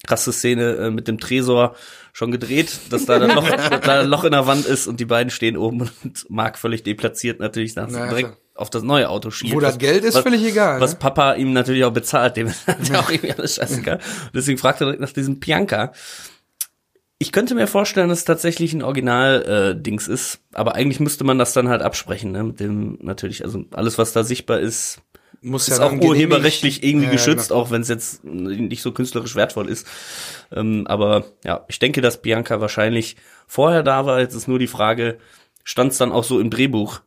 [0.08, 1.76] krasse Szene äh, mit dem Tresor
[2.20, 3.50] schon gedreht, dass da ein Loch,
[3.82, 6.84] da ein Loch in der Wand ist und die beiden stehen oben und Marc völlig
[6.84, 8.40] deplatziert natürlich nach Naja, direkt klar.
[8.56, 9.56] auf das neue Auto schielt.
[9.56, 11.00] Wo das Geld ist, völlig egal, Was ne?
[11.00, 13.00] Papa ihm natürlich auch bezahlt, dem ist ja.
[13.00, 14.00] auch irgendwie alles scheißegal.
[14.34, 15.94] Deswegen fragt er direkt nach diesem Pianka.
[17.20, 21.54] Ich könnte mir vorstellen, dass es tatsächlich ein Original-Dings ist, aber eigentlich müsste man das
[21.54, 22.44] dann halt absprechen, ne?
[22.44, 25.02] Mit dem natürlich, also alles, was da sichtbar ist,
[25.42, 27.62] Muss ist ja auch urheberrechtlich irgendwie Ja, geschützt, genau.
[27.62, 29.88] auch wenn es jetzt nicht so künstlerisch wertvoll ist.
[30.52, 33.16] Ähm, aber ja, ich denke, dass Bianca wahrscheinlich
[33.48, 34.20] vorher da war.
[34.20, 35.18] Jetzt ist nur die Frage,
[35.64, 37.00] stand es dann auch so im Drehbuch?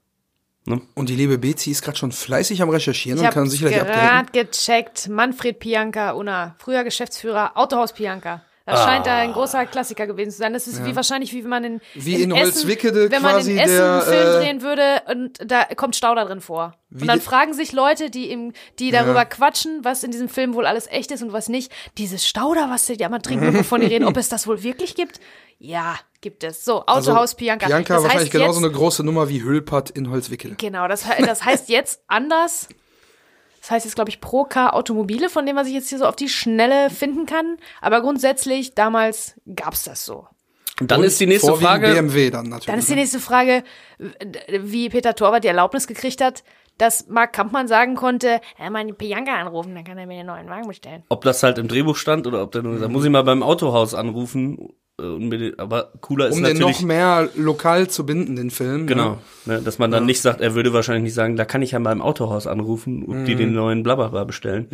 [0.94, 3.80] Und die liebe Bezi ist gerade schon fleißig am Recherchieren Ich und habe kann sicherlich
[3.80, 4.30] updaten.
[4.32, 5.08] gerade gecheckt.
[5.08, 8.42] Manfred Pianka, Una, früher Geschäftsführer, Autohaus Pianka.
[8.66, 10.52] Das scheint da ein großer Klassiker gewesen zu sein.
[10.52, 13.58] Das ist wie wahrscheinlich, wie wenn man in, Wie in Essen, Holzwickede wenn man in
[13.58, 16.74] Essen der, einen Film äh, drehen würde und da kommt Stauder drin vor.
[16.92, 20.66] Und dann fragen sich Leute, die im, die darüber quatschen, was in diesem Film wohl
[20.66, 21.72] alles echt ist und was nicht.
[21.96, 25.18] Dieses Stauder, was die immer trinken, wovon die reden, ob es das wohl wirklich gibt?
[25.58, 26.64] Ja, gibt es.
[26.64, 27.66] So, Autohaus Also, Pianka.
[27.66, 30.56] Bianca das wahrscheinlich heißt genauso jetzt, eine große Nummer wie Hülpert in Holzwickede.
[30.56, 32.68] Genau, das, das heißt jetzt anders.
[33.62, 36.16] Das heißt jetzt, glaube ich, Procar Automobile, von dem was ich jetzt hier so auf
[36.16, 37.58] die Schnelle finden kann.
[37.80, 40.26] Aber grundsätzlich, damals gab's das so.
[40.80, 41.92] Und dann Und ist die nächste Frage.
[41.92, 42.66] BMW dann natürlich.
[42.66, 43.00] Dann ist die ne?
[43.02, 43.62] nächste Frage,
[44.48, 46.42] wie Peter Torwart die Erlaubnis gekriegt hat,
[46.76, 50.26] dass Mark Kampmann sagen konnte, er mal die Pianka anrufen, dann kann er mir den
[50.26, 51.04] neuen Wagen bestellen.
[51.08, 53.44] ob das halt im Drehbuch stand oder ob der nur gesagt, muss ich mal beim
[53.44, 54.70] Autohaus anrufen.
[55.00, 58.50] Äh, Und den, aber cooler ist um den natürlich noch mehr lokal zu binden, den
[58.50, 58.86] Film.
[58.86, 59.54] Genau, Ne?
[59.56, 61.78] ne, dass man dann nicht sagt, er würde wahrscheinlich nicht sagen, da kann ich ja
[61.78, 64.68] beim Autohaus anrufen, ob die den neuen Blablabla bestellen.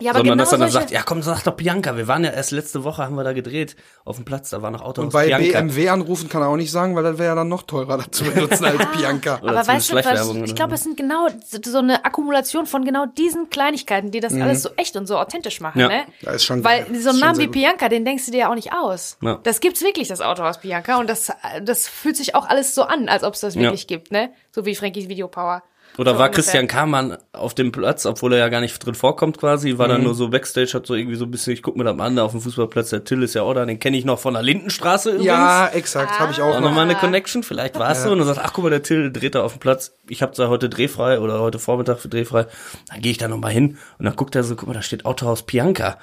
[0.00, 2.24] Ja, aber Sondern genau dass er dann sagt, ja komm, sag doch Bianca, wir waren
[2.24, 5.06] ja erst letzte Woche, haben wir da gedreht, auf dem Platz, da war noch Autohaus
[5.06, 5.60] Und bei Bianca.
[5.60, 8.24] BMW anrufen kann er auch nicht sagen, weil das wäre ja dann noch teurer dazu
[8.24, 9.40] benutzen als Bianca.
[9.42, 11.28] Oder Aber weißt du, was, ich glaube, es sind genau
[11.64, 15.60] so eine Akkumulation von genau diesen Kleinigkeiten, die das alles so echt und so authentisch
[15.60, 15.88] machen, Ja.
[15.88, 16.02] ne?
[16.20, 17.48] Ja, ist schon Weil so Namen sehr wie.
[17.48, 19.16] Bianca, den denkst du dir ja auch nicht aus.
[19.22, 19.38] Ja.
[19.42, 23.08] Das gibt's wirklich, das Autohaus Bianca, und das, das fühlt sich auch alles so an,
[23.08, 24.30] als ob es das wirklich gibt, ne?
[24.52, 25.62] So wie Frankies Videopower.
[25.96, 26.42] Oder so war ungefähr.
[26.42, 29.98] Christian Kamann auf dem Platz, obwohl er ja gar nicht drin vorkommt quasi, war dann
[29.98, 30.04] Mhm.
[30.06, 32.16] nur so Backstage, hat so irgendwie so ein bisschen, ich guck mir das mal an,
[32.16, 34.34] da auf dem Fußballplatz, der Till ist ja auch da, den kenne ich noch von
[34.34, 35.26] der Lindenstraße übrigens.
[35.26, 36.62] Ja, exakt, habe ich auch Auch noch.
[36.62, 38.10] nochmal eine Connection, vielleicht war es so.
[38.10, 39.92] Und dann sagt, ach guck mal, der Till dreht da auf dem Platz.
[40.08, 42.46] Ich habe da heute drehfrei oder heute Vormittag für drehfrei.
[42.90, 45.04] Dann gehe ich da nochmal hin und dann guckt er so, guck mal, da steht
[45.06, 45.98] Autohaus Pianca.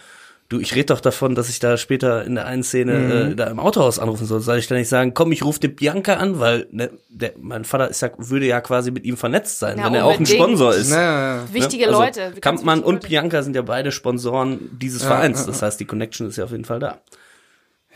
[0.52, 3.32] Du, ich rede doch davon, dass ich da später in der einen Szene Mhm.
[3.32, 4.42] äh, da im Autohaus anrufen soll.
[4.42, 7.64] Soll ich dann nicht sagen, komm, ich rufe den Bianca an, weil ne, der, mein
[7.64, 10.26] Vater ist ja, würde ja quasi mit ihm vernetzt sein, Ja, wenn er auch ein.
[10.26, 10.90] Sponsor ist.
[10.90, 11.90] Naja, Wichtige Ne?
[11.98, 12.34] Also, Leute.
[12.42, 13.08] Kampmann und Leute.
[13.08, 15.46] Bianca sind ja beide Sponsoren dieses Vereins.
[15.46, 17.00] Das heißt, die Connection ist ja auf jeden Fall da.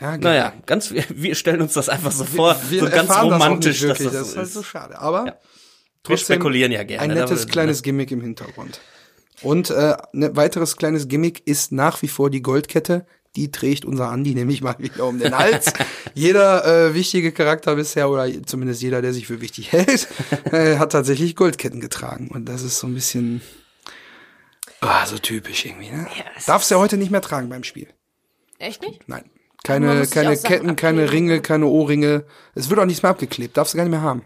[0.00, 0.20] ja, geil.
[0.22, 3.98] Naja, ganz, wir stellen uns das einfach so vor, wir so ganz romantisch, das auch
[3.98, 4.12] nicht wirklich.
[4.12, 4.54] dass das das ist halt ist.
[4.54, 4.98] so schade.
[4.98, 5.34] Aber Wir
[6.04, 7.02] trotzdem spekulieren ja gerne.
[7.02, 7.16] ein ne?
[7.16, 8.80] nettes Aber- kleines Gimmick im Hintergrund.
[9.42, 13.06] Und äh, ein weiteres kleines Gimmick ist nach wie vor die Goldkette.
[13.36, 15.72] Die trägt unser Andi nämlich mal wieder um den Hals.
[16.14, 20.08] jeder äh, wichtige Charakter bisher, oder zumindest jeder, der sich für wichtig hält,
[20.52, 22.28] äh, hat tatsächlich Goldketten getragen.
[22.32, 23.42] Und das ist so ein bisschen
[24.80, 25.90] ah, so typisch irgendwie.
[25.90, 26.06] Ne?
[26.16, 27.88] Ja, es Darfst ja heute nicht mehr tragen beim Spiel.
[28.58, 29.06] Echt nicht?
[29.06, 29.24] Nein.
[29.64, 31.10] Keine, keine Ketten, keine.
[31.10, 32.24] Ringe, keine Ohrringe.
[32.54, 33.56] Es wird auch nichts mehr abgeklebt.
[33.56, 34.24] Darfst du gar nicht mehr haben.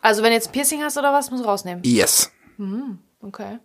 [0.00, 1.82] Also wenn du jetzt Piercing hast oder was, musst du rausnehmen.
[1.84, 2.30] Yes.
[3.20, 3.58] Okay.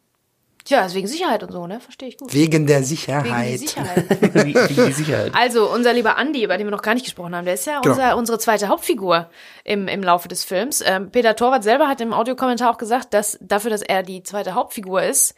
[0.66, 1.80] Tja, ist wegen Sicherheit und so, ne?
[1.80, 2.34] Verstehe ich gut.
[2.34, 3.52] Wegen der Wegen Sicherheit.
[3.54, 4.06] die Sicherheit.
[4.46, 5.32] Wie die Sicherheit.
[5.36, 7.80] Also, unser lieber Andi, über den wir noch gar nicht gesprochen haben, der ist ja
[7.82, 7.94] Genau.
[7.96, 9.30] unser, unsere zweite Hauptfigur
[9.64, 10.84] im, im Laufe des Films.
[10.86, 14.56] Ähm, Peter Torwart selber hat im Audiokommentar auch gesagt, dass dafür, dass er die zweite
[14.56, 15.36] Hauptfigur ist,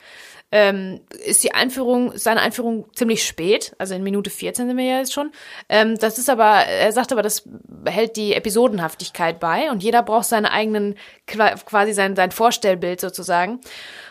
[0.49, 4.99] ähm, ist die Einführung, seine Einführung ziemlich spät, also in Minute 14 sind wir ja
[4.99, 5.31] jetzt schon.
[5.67, 7.43] Ähm, das ist aber, er sagt aber, das
[7.85, 10.95] hält die Episodenhaftigkeit bei und jeder braucht seine eigenen,
[11.27, 13.59] qua- quasi sein, sein Vorstellbild sozusagen.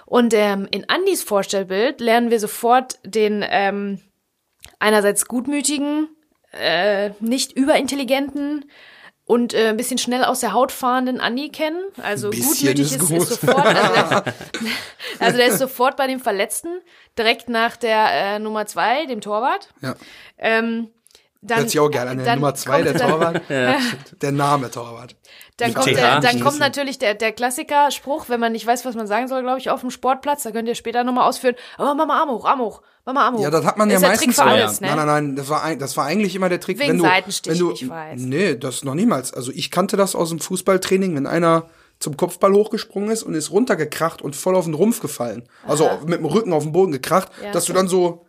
[0.07, 4.01] Und ähm, in Andys Vorstellbild lernen wir sofort den ähm,
[4.79, 6.09] einerseits gutmütigen,
[6.53, 8.65] äh, nicht überintelligenten
[9.27, 11.83] und äh, ein bisschen schnell aus der Haut fahrenden Andi kennen.
[12.01, 14.25] Also gutmütig ist ist, ist, sofort, also der,
[15.19, 16.81] also der ist sofort bei dem Verletzten,
[17.19, 19.69] direkt nach der äh, Nummer zwei, dem Torwart.
[19.83, 19.97] Ja.
[20.39, 20.91] Ähm,
[21.47, 22.19] dann, Hört sich auch gerne an.
[22.25, 23.43] Der Nummer zwei, der dann- Torwart.
[24.23, 25.17] Der Name Torwart.
[25.59, 28.85] Dann Mit kommt, TH der, dann kommt natürlich der, der Klassiker-Spruch, wenn man nicht weiß,
[28.85, 30.43] was man sagen soll, glaube ich, auf dem Sportplatz.
[30.43, 31.55] Da könnt ihr später nochmal ausführen.
[31.79, 33.41] Aber Mama Arm hoch, Arm hoch, Mama Arm hoch.
[33.43, 34.89] Ja, das hat man ja ist der meistens Trick für alles, ne?
[34.89, 37.05] Nein, nein, nein, das war, ein, das war eigentlich immer der Trick, Wegen wenn du,
[37.05, 38.21] Seitenstichen, wenn du, ich weiß.
[38.21, 39.33] Nee, das noch niemals.
[39.33, 41.69] Also ich kannte das aus dem Fußballtraining, wenn einer
[42.01, 45.49] zum Kopfball hochgesprungen ist und ist runtergekracht und voll auf den Rumpf gefallen.
[45.67, 47.81] Also mit dem Rücken auf den Boden gekracht, Ja, dass du okay.
[47.81, 48.27] dann so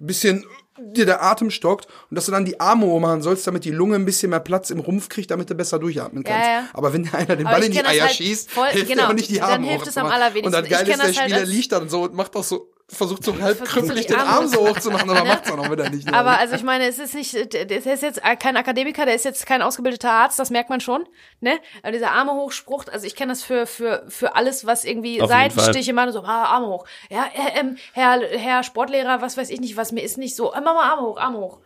[0.00, 0.44] ein bisschen
[0.78, 3.96] dir der Atem stockt und dass du dann die Arme hochmachen sollst, damit die Lunge
[3.96, 6.46] ein bisschen mehr Platz im Rumpf kriegt, damit du besser durchatmen kannst.
[6.46, 6.68] Ja, ja.
[6.72, 9.12] Aber wenn dir einer den Ball in die Eier halt schießt, voll- hilft genau.
[9.12, 10.46] nicht die Dann Arme hilft es am allerwenigsten.
[10.46, 12.68] Und dann geil ist, der halt Spieler als- liegt dann so und macht doch so,
[12.88, 16.12] versucht so halb die den Arm so hoch zu machen, aber macht's auch wieder nicht.
[16.12, 19.44] Aber also ich meine, es ist nicht, der ist jetzt kein Akademiker, der ist jetzt
[19.46, 21.04] kein ausgebildeter Arzt, das merkt man schon,
[21.40, 21.58] ne?
[21.82, 25.28] Aber dieser Arme hochspruch, also ich kenne das für für für alles, was irgendwie Auf
[25.28, 26.86] Seitenstiche machen, so ah, Arme hoch.
[27.10, 30.52] Ja, äh, ähm, Herr Herr Sportlehrer, was weiß ich nicht, was mir ist nicht so,
[30.52, 31.58] äh, mach mal Arme hoch, Arme hoch.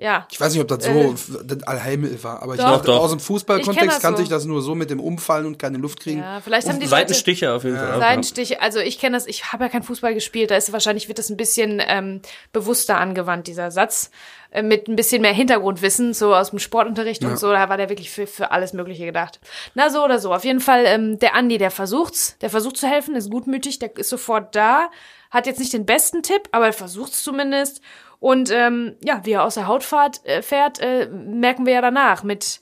[0.00, 0.28] Ja.
[0.30, 2.62] Ich weiß nicht, ob das so das Allheilmittel war, aber ich Äh.
[2.62, 2.68] Doch.
[2.82, 3.00] glaube, Doch.
[3.02, 4.22] aus dem Ich Fußballkontext kannte so.
[4.22, 6.20] ich das nur so mit dem Umfallen und keine Luft kriegen.
[6.20, 7.88] Ja, vielleicht haben die Leute Seitenstiche auf jeden Fall.
[7.88, 7.98] ja.
[7.98, 11.18] Seitenstiche, also ich kenne das, ich habe ja kein Fußball gespielt, da ist wahrscheinlich wird
[11.18, 12.20] das ein bisschen ähm,
[12.52, 14.12] bewusster angewandt, dieser Satz,
[14.52, 17.88] äh, mit ein bisschen mehr Hintergrundwissen, so aus dem Sportunterricht und so, da war der
[17.88, 19.40] wirklich für, für alles Mögliche gedacht.
[19.74, 22.86] Na so oder so, auf jeden Fall ähm, der Andi, der versucht's, der versucht zu
[22.86, 24.90] helfen, ist gutmütig, der ist sofort da,
[25.30, 27.80] hat jetzt nicht den besten Tipp, aber er versucht's zumindest
[28.20, 31.80] und ähm, ja, wie er aus der Haut fahrt, äh, fährt, äh, merken wir ja
[31.80, 32.60] danach mit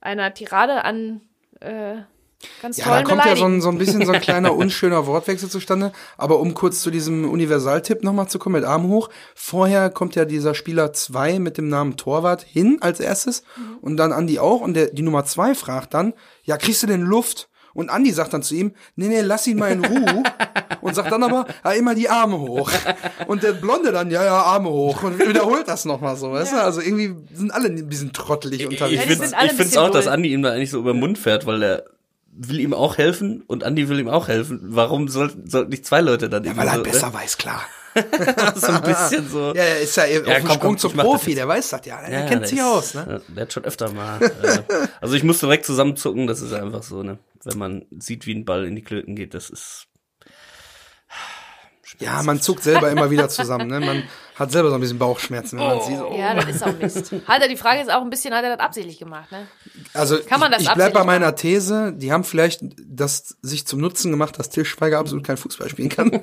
[0.00, 1.22] einer Tirade an
[1.60, 1.96] äh,
[2.62, 5.48] ganz Ja, da kommt ja so ein, so ein bisschen so ein kleiner unschöner Wortwechsel
[5.48, 5.92] zustande.
[6.16, 9.08] Aber um kurz zu diesem Universaltipp nochmal zu kommen mit Arm hoch.
[9.34, 13.78] Vorher kommt ja dieser Spieler 2 mit dem Namen Torwart hin als erstes Mhm.
[13.80, 14.60] und dann Andi auch.
[14.60, 16.12] Und der, die Nummer 2 fragt dann,
[16.44, 17.48] ja, kriegst du denn Luft?
[17.78, 20.24] Und Andi sagt dann zu ihm, nee, nee, lass ihn mal in Ruhe.
[20.80, 22.72] und sagt dann aber, ja, immer die Arme hoch.
[23.28, 25.04] Und der Blonde dann, ja, ja, Arme hoch.
[25.04, 26.56] Und wiederholt das nochmal so, weißt du?
[26.60, 29.04] Also irgendwie sind alle ein bisschen trottelig unterwegs.
[29.04, 30.08] Ich die finde ich find's auch, dass.
[30.08, 31.84] Andi ihm da eigentlich so über den Mund fährt, weil er
[32.32, 34.58] will ihm auch helfen und Andi will ihm auch helfen.
[34.64, 37.62] Warum sollten sollten nicht zwei Leute dann Weil er so, besser weiß, klar.
[38.54, 39.54] So ein bisschen so.
[39.54, 42.00] Ja, er ist ja, auf dem komm, Sprung komm, zum Profi, der weiß das ja.
[42.00, 43.06] Der Ja, kennt sich aus, ne?
[43.28, 44.20] ja, Der hat schon öfter mal.
[44.22, 44.62] äh,
[45.00, 47.18] also ich musste direkt zusammenzucken, das ist einfach so, ne?
[47.44, 49.86] Wenn man sieht, wie ein Ball in die Klöten geht, das ist.
[52.00, 53.80] Ja, man zuckt selber immer wieder zusammen, ne?
[53.80, 54.04] Man
[54.38, 55.98] hat selber so ein bisschen Bauchschmerzen, wenn man sieht.
[56.00, 56.14] Oh.
[56.16, 57.12] Ja, das ist auch Mist.
[57.26, 59.46] Hat er die Frage ist auch ein bisschen, hat er das absichtlich gemacht, ne?
[59.94, 63.66] Also Kann man das ich, ich bleib bei meiner These, die haben vielleicht das sich
[63.66, 66.10] zum Nutzen gemacht, dass Til Schweiger absolut kein Fußball spielen kann.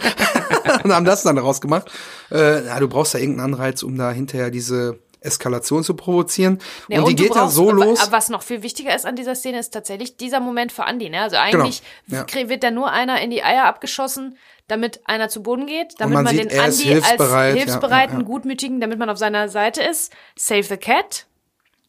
[0.84, 1.92] und haben das dann daraus gemacht.
[2.32, 6.60] Äh, ja, du brauchst ja irgendeinen Anreiz, um da hinterher diese Eskalation zu provozieren.
[6.88, 8.00] Ja, und die du geht ja brauchst- so los.
[8.02, 11.10] Aber was noch viel wichtiger ist an dieser Szene, ist tatsächlich dieser Moment für Andi.
[11.10, 11.22] Ne?
[11.22, 12.50] Also eigentlich Genau, ja.
[12.50, 16.24] wird da nur einer in die Eier abgeschossen, damit einer zu Boden geht, damit man
[16.26, 18.26] man, sieht, den Andi hilfsbereit, als hilfsbereiten, ja.
[18.26, 20.14] gutmütigen, damit man auf seiner Seite ist.
[20.36, 21.26] Save the Cat.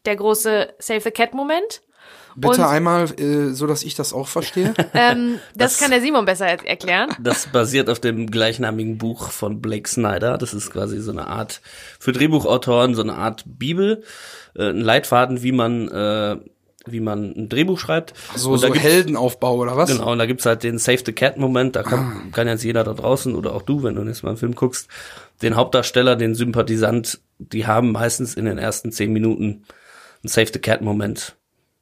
[0.05, 1.81] Der große Save the Cat-Moment.
[2.35, 4.73] Bitte und- einmal, äh, so dass ich das auch verstehe.
[4.93, 7.09] Ähm, das, Das- kann der Simon besser er erklären.
[7.19, 10.37] Das basiert auf dem gleichnamigen Buch von Blake Snyder.
[10.37, 11.61] Das ist quasi so eine Art,
[11.99, 14.03] für Drehbuchautoren, so eine Art Bibel,
[14.55, 16.37] äh, ein Leitfaden, wie man, äh,
[16.89, 18.13] wie man ein Drehbuch schreibt.
[18.35, 19.89] So, Und da so Heldenaufbau oder was?
[19.89, 21.83] Genau, und da gibt's halt den Save the Cat-Moment, da Ah.
[21.83, 24.53] kann, kann jetzt jeder da draußen oder auch du, wenn du jetzt mal einen Film
[24.55, 24.87] guckst,
[25.41, 29.63] den Hauptdarsteller, den Sympathisant, die haben meistens in den ersten zehn Minuten
[30.23, 31.35] einen Save the Cat-Moment.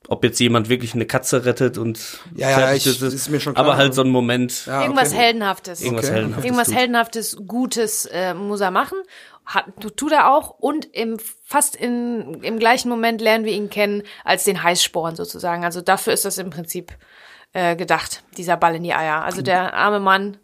[0.08, 2.00] Ob jetzt jemand wirklich eine Katze rettet und
[2.36, 3.66] Ja, ja, ich- ist mir schon klar.
[3.66, 5.22] aber halt so ein Moment, Ja, Irgendwas okay.
[5.22, 5.82] Heldenhaftes.
[5.82, 6.14] irgendwas Okay.
[6.16, 6.74] Heldenhaftes Irgendwas.
[6.74, 8.98] Heldenhaftes, Gutes äh, muss er machen.
[9.46, 10.52] Hat, tu- tut er auch.
[10.60, 15.64] Und im, fast in, im gleichen Moment lernen wir ihn kennen als den Heißsporn sozusagen.
[15.64, 16.92] Also dafür ist das im Prinzip
[17.56, 19.24] äh, gedacht, dieser Ball in die Eier.
[19.24, 20.36] Also der arme Mann,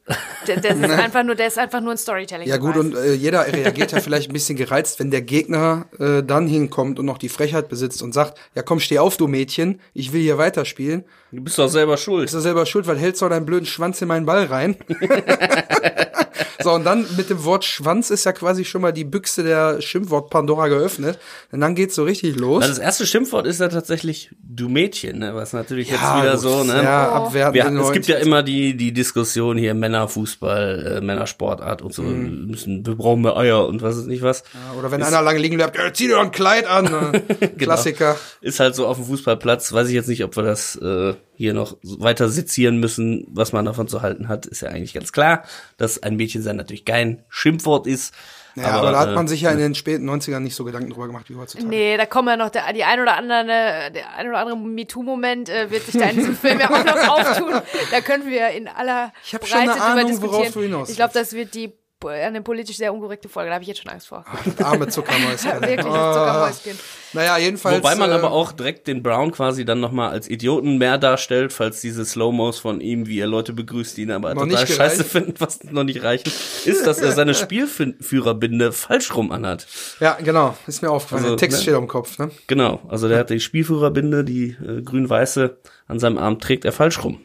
[0.48, 2.48] der, der ist einfach nur, der ist einfach nur ein Storytelling.
[2.48, 6.24] Ja gut, und äh, jeder reagiert ja vielleicht ein bisschen gereizt, wenn der Gegner äh,
[6.24, 9.82] dann hinkommt und noch die Frechheit besitzt und sagt, ja komm, steh auf, du Mädchen,
[9.94, 11.04] ich will hier weiterspielen.
[11.32, 12.26] Du bist doch selber schuld.
[12.26, 14.76] Ist er selber schuld, weil hältst du deinen blöden Schwanz in meinen Ball rein.
[16.64, 19.82] so, und dann mit dem Wort Schwanz ist ja quasi schon mal die Büchse der
[19.82, 21.20] Schimpfwort Pandora geöffnet.
[21.52, 22.64] Und dann geht's so richtig los.
[22.64, 25.34] Also das erste Schimpfwort ist ja tatsächlich du Mädchen, ne?
[25.34, 26.84] was natürlich jetzt wieder gut, so, ne?
[26.84, 27.34] Ja.
[27.34, 32.04] Wir, den es gibt ja immer die, die Diskussion hier Männerfußball, äh, Männersportart und so,
[32.04, 34.44] wir müssen, wir brauchen mehr Eier und was ist nicht was.
[34.78, 36.86] Oder wenn einer lange liegen bleibt, ja, zieh dir doch ein Kleid an.
[36.92, 37.24] ne?
[37.40, 37.52] Genau.
[37.58, 38.18] Klassiker.
[38.42, 41.54] Ist halt so auf dem Fußballplatz, weiß ich jetzt nicht, ob wir das äh, hier
[41.54, 45.44] noch weiter sezieren müssen, was man davon zu halten hat, ist ja eigentlich ganz klar,
[45.78, 48.14] dass ein Mädchen sein natürlich kein Schimpfwort ist.
[48.56, 50.90] Ja, aber, da hat man äh, sich ja in den späten 90ern nicht so Gedanken
[50.90, 51.68] drüber gemacht wie heutzutage.
[51.70, 55.50] Nee, da kommen ja noch der, die ein oder andere, der ein oder andere MeToo-Moment
[55.50, 57.62] äh, wird sich da in diesem Film ja auch noch auftun.
[57.92, 60.34] Da können wir in aller Ich hab schon eine drüber Ahnung, diskutieren.
[60.34, 61.72] worauf du hinaus Ich glaube, das wird die
[62.10, 63.50] eine politisch sehr unkorrekte Folge.
[63.50, 64.26] Da habe ich jetzt schon Angst vor.
[64.64, 65.52] Arme Zuckermäuschen.
[65.62, 66.14] Wirklich, Ah.
[66.52, 66.80] Zuckermäuschen.
[67.14, 67.78] Naja, jedenfalls.
[67.78, 71.52] Wobei man äh, aber auch direkt den Brown quasi dann nochmal als Idioten mehr darstellt,
[71.54, 75.04] falls diese Slow-Mos von ihm, wie er Leute begrüßt, die ihn aber total nicht scheiße
[75.04, 76.32] finden, was noch nicht reichen,
[76.66, 77.34] ist, dass er seine
[78.02, 79.68] Spielführerbinde falsch rum anhat.
[80.00, 80.58] Ja, genau.
[80.68, 81.24] Ist mir aufgefallen.
[81.24, 81.62] Also, der Text ne?
[81.64, 82.32] steht am Kopf, ne?
[82.48, 87.04] Genau, also der hat die Spielführerbinde, die äh, grün-weiße, an seinem Arm trägt er falsch
[87.04, 87.20] rum.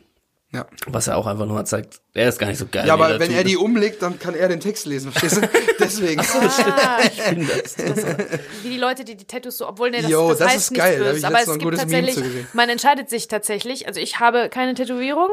[0.57, 0.67] Ja.
[0.87, 2.87] Was er auch einfach nur zeigt, er ist gar nicht so geil.
[2.87, 5.49] Ja, aber wenn er die umlegt, dann kann er den Text lesen, verstehst du?
[5.79, 6.21] Deswegen.
[6.23, 7.77] Ah, Ich bin das.
[8.63, 10.71] wie die Leute, die die Tattoos so, obwohl nee, das, Jo, das, das heißt ist
[10.71, 12.47] nichts geil, ich aber es ein gibt tatsächlich, gesehen.
[12.55, 15.29] man entscheidet sich tatsächlich, also ich habe keine Tätowierung,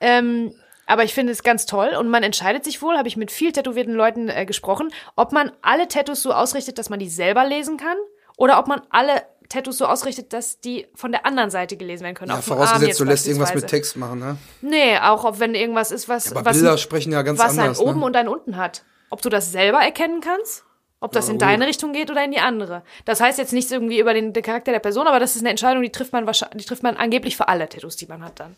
[0.00, 0.54] ähm,
[0.86, 3.50] aber ich finde es ganz toll und man entscheidet sich wohl, habe ich mit viel
[3.50, 7.78] tätowierten Leuten äh, gesprochen, ob man alle Tattoos so ausrichtet, dass man die selber lesen
[7.78, 7.96] kann
[8.36, 12.14] oder ob man alle Tattoos so ausrichtet, dass die von der anderen Seite gelesen werden
[12.14, 12.30] können.
[12.30, 13.66] Ja, vorausgesetzt, du lässt irgendwas mit.
[13.66, 14.36] Text machen, ne?
[14.60, 17.80] Nee, auch ob wenn irgendwas ist, was, Aber was, Bilder sprechen ja ganz was anders.
[17.80, 18.06] ein oben ne?
[18.06, 18.84] und ein unten hat.
[19.10, 20.64] Ob du das selber erkennen kannst?
[21.00, 22.82] Ob das in deine Richtung geht oder in die andere.
[23.04, 25.50] Das heißt jetzt nichts irgendwie über den, den Charakter der Person, aber das ist eine
[25.50, 28.40] Entscheidung, die trifft man wahrscheinlich, die trifft man angeblich für alle Tattoos, die man hat
[28.40, 28.56] dann.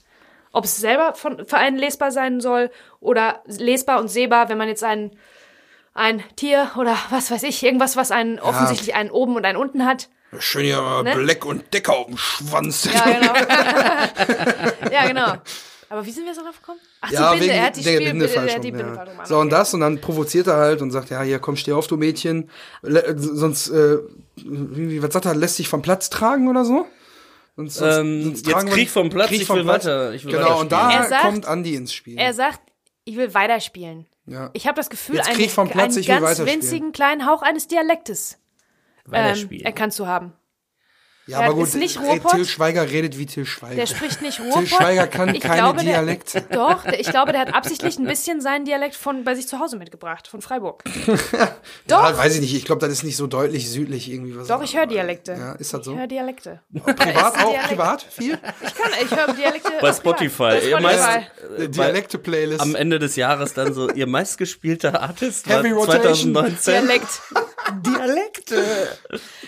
[0.52, 4.68] Ob es selber von, für einen lesbar sein soll oder lesbar und sehbar, wenn man
[4.68, 5.10] jetzt ein,
[5.92, 9.84] ein Tier oder was weiß ich, irgendwas, was einen offensichtlich einen oben und einen unten
[9.84, 10.08] hat.
[10.38, 11.14] Schön hier mal Ne?
[11.16, 12.84] Black und Decker auf dem Schwanz.
[12.92, 13.34] Ja, genau.
[14.92, 15.32] ja, genau.
[15.88, 16.78] Aber wie sind wir so drauf gekommen?
[17.00, 18.68] Ach, Ja, die Binde, wegen er hat die, der Spiel, Binde er falsch hat die
[18.68, 19.24] rum, Binde ja.
[19.26, 19.50] So, und Okay.
[19.56, 22.48] das, und dann provoziert er halt und sagt, ja, hier, komm, steh auf, du Mädchen.
[22.82, 23.98] Le sonst, äh,
[24.36, 26.86] wie, wie- was sagt er, lässt sich vom Platz tragen oder so?
[27.56, 30.58] Sonst, sonst, Ähm, sonst jetzt Krieg vom Platz, ich will weiter- ich will genau, weiter
[30.60, 30.92] und da.
[30.92, 32.16] Er sagt- kommt Andi ins Spiel.
[32.16, 32.60] Er sagt,
[33.04, 34.06] ich will weiterspielen.
[34.26, 34.50] ja.
[34.52, 37.26] Ich habe das Gefühl, Jetzt einen, krieg vom Platz, einen ich will ganz winzigen kleinen
[37.26, 38.38] Hauch eines Dialektes
[39.12, 39.64] ähm, Weiterspielen.
[39.64, 40.32] erkannt zu haben.
[41.26, 42.32] Ja, er aber gut, ist nicht Ruhrpott.
[42.32, 43.76] Till Schweiger redet wie Till Schweiger.
[43.76, 44.68] Der spricht nicht Till Ruhrpott.
[44.68, 46.40] Schweiger kann Ich keine glaube, der- Dialekte.
[46.50, 49.58] Doch, der, ich glaube, der hat absichtlich ein bisschen seinen Dialekt von bei sich zu
[49.60, 50.82] Hause mitgebracht, von Freiburg.
[51.86, 52.54] Doch, Ja, weiß ich nicht.
[52.54, 54.36] Ich glaube, das ist nicht so deutlich südlich irgendwie.
[54.36, 55.32] Was doch, ich höre Dialekte.
[55.32, 55.92] Ja, ist das so?
[55.92, 56.60] Ich höre Dialekte.
[56.72, 57.50] Privat auch?
[57.50, 57.68] Dialekt.
[57.68, 58.02] Privat?
[58.10, 58.38] Viel?
[58.66, 59.72] Ich kann, ich höre Dialekte.
[59.80, 60.58] Bei Spotify.
[60.72, 61.62] Bei meist- Spotify.
[61.62, 62.60] Äh, Dialekte-Playlist.
[62.60, 66.32] Am Ende des Jahres dann so, ihr meistgespielter Artist war Heavy Rotation.
[66.34, 66.74] 2019.
[66.74, 67.08] Dialekt.
[67.86, 68.64] Dialekte.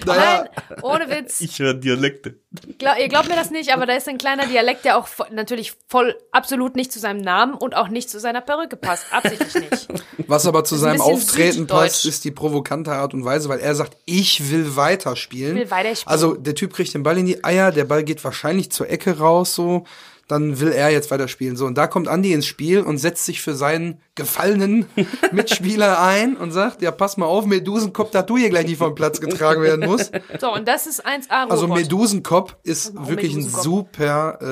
[0.07, 1.41] Naja, Nein, ohne Witz.
[1.41, 2.39] Ich höre Dialekte.
[2.79, 5.25] Glaub, ihr glaubt mir das nicht, aber da ist ein kleiner Dialekt, der auch vo
[5.31, 9.07] natürlich voll absolut nicht zu seinem Namen und auch nicht zu seiner Perücke passt.
[9.13, 9.89] Absichtlich nicht.
[10.27, 13.75] was aber zu ein seinem Auftreten passt, ist die provokante Art und Weise, weil er
[13.75, 15.57] sagt, ich will weiterspielen.
[15.57, 16.13] Ich will weiterspielen.
[16.13, 19.19] Also der Typ kriegt den Ball in die Eier, der Ball geht wahrscheinlich zur Ecke
[19.19, 19.85] raus, so.
[20.33, 21.57] Dann will er jetzt weiterspielen.
[21.57, 24.87] So, und da kommt Andi ins Spiel und setzt sich für seinen gefallenen
[25.33, 28.95] Mitspieler ein und sagt, ja, pass mal auf, Medusenkopf, dass du hier gleich nicht vom
[28.95, 30.11] Platz getragen werden musst.
[30.41, 31.67] So, und das ist 1A Also.
[31.67, 33.65] Medusenkopf ist Warum wirklich ein Medusenkopf?
[33.65, 34.47] super äh,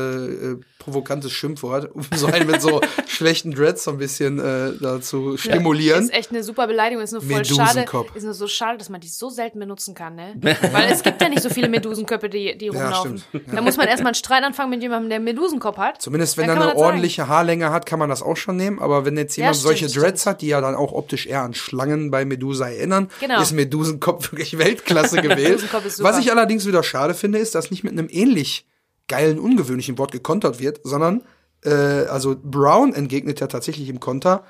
[0.53, 5.01] äh, provokantes Schimpfwort, um so einen mit so schlechten Dreads so ein bisschen äh, da
[5.01, 6.05] zu stimulieren.
[6.05, 7.61] Ist echt eine super Beleidigung, ist nur voll schade.
[7.61, 8.17] Medusenkopf.
[8.17, 10.35] Ist nur so schade, dass man die so selten benutzen kann, ne?
[10.73, 13.19] Weil es gibt ja nicht so viele Medusenköpfe, die, die rumlaufen.
[13.19, 13.45] stimmt.
[13.55, 15.27] Da muss man erstmal einen Streit anfangen mit jemandem, der einen
[15.71, 16.03] Medusenkopf hat.
[16.03, 18.79] Zumindest wenn er eine ordentliche Haarlänge hat, kann man das auch schon nehmen.
[18.79, 20.35] Aber wenn jetzt jemand stimmt, solche Dreads stimmt.
[20.35, 23.41] hat, die ja dann auch optisch eher an Schlangen bei Medusa erinnern, Genau.
[23.41, 25.63] ist Medusenkopf wirklich Weltklasse gewählt.
[25.85, 26.03] Ist.
[26.03, 28.67] Was ich allerdings wieder schade finde, ist, dass nicht mit einem ähnlich
[29.09, 31.23] geilen, ungewöhnlichen Wort gekontert wird, sondern
[31.65, 34.45] äh, also Brown entgegnet ja tatsächlich im Konter,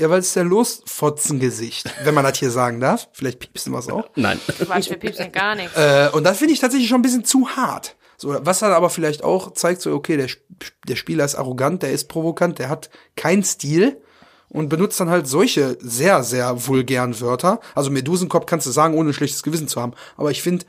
[0.00, 3.08] ja, weil es der Losfotzengesicht, wenn man das hier sagen darf.
[3.12, 4.08] Vielleicht piepsen wir es auch.
[4.14, 4.40] Nein.
[4.64, 5.76] Quatsch, wir piepsen gar nichts.
[5.76, 7.96] Äh, und das finde ich tatsächlich schon ein bisschen zu hart.
[8.20, 10.28] So, was dann aber vielleicht auch zeigt, so, okay, der,
[10.88, 14.02] der Spieler ist arrogant, der ist provokant, der hat keinen Stil
[14.48, 17.60] und benutzt dann halt solche sehr, sehr vulgären Wörter.
[17.76, 19.92] Also Medusenkopf kannst du sagen, ohne ein schlechtes Gewissen zu haben.
[20.16, 20.66] Aber ich finde,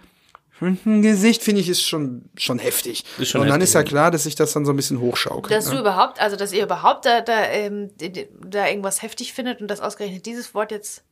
[0.62, 3.04] ein Gesicht, finde ich, ist schon, schon heftig.
[3.18, 5.00] Ist schon und dann heftig, ist ja klar, dass sich das dann so ein bisschen
[5.00, 5.52] hochschaukelt.
[5.52, 5.76] Dass ne?
[5.76, 7.89] du überhaupt, also dass ihr überhaupt da, da, ähm,
[8.45, 11.04] da irgendwas heftig findet und das ausgerechnet dieses Wort jetzt.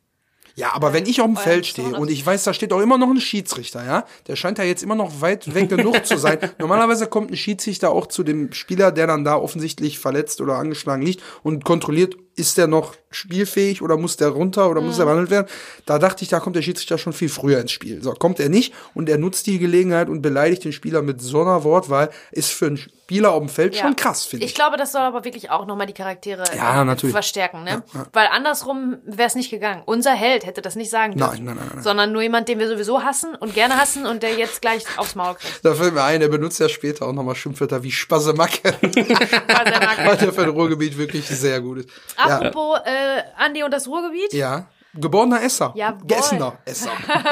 [0.57, 2.97] Ja, aber wenn ich auf dem Feld stehe und ich weiß, da steht auch immer
[2.97, 6.39] noch ein Schiedsrichter, ja, der scheint ja jetzt immer noch weit weg genug zu sein.
[6.57, 11.03] Normalerweise kommt ein Schiedsrichter auch zu dem Spieler, der dann da offensichtlich verletzt oder angeschlagen
[11.03, 15.31] liegt und kontrolliert, ist der noch spielfähig oder muss der runter oder muss er behandelt
[15.31, 15.47] werden.
[15.85, 18.03] Da dachte ich, da kommt der Schiedsrichter schon viel früher ins Spiel.
[18.03, 21.41] So, kommt er nicht und er nutzt die Gelegenheit und beleidigt den Spieler mit so
[21.41, 23.83] einer Wortwahl, ist für einen Spieler auf dem Feld Ja.
[23.83, 24.51] schon krass, finde ich.
[24.51, 27.13] Ich glaube, das soll aber wirklich auch nochmal die Charaktere Ja, äh, natürlich.
[27.13, 27.81] verstärken, ne?
[28.13, 29.81] Weil andersrum wäre es nicht gegangen.
[29.85, 31.45] Unser Held hätte das nicht sagen dürfen.
[31.45, 31.83] Nein, nein, nein, nein.
[31.83, 35.15] Sondern nur jemand, den wir sowieso hassen und gerne hassen und der jetzt gleich aufs
[35.15, 35.63] Maul kriegt.
[35.63, 38.75] Da fällt mir ein, er benutzt ja später auch nochmal Schimpfwörter wie Spasemacke.
[38.81, 41.89] Weil der mag- weil der für ein Ruhrgebiet wirklich sehr gut ist.
[42.17, 44.33] Ja, Apropos äh, Andi und das Ruhrgebiet.
[44.33, 44.67] ja.
[44.99, 45.73] Geborener Esser.
[45.75, 46.07] Jawohl.
[46.07, 46.89] Gessener Esser.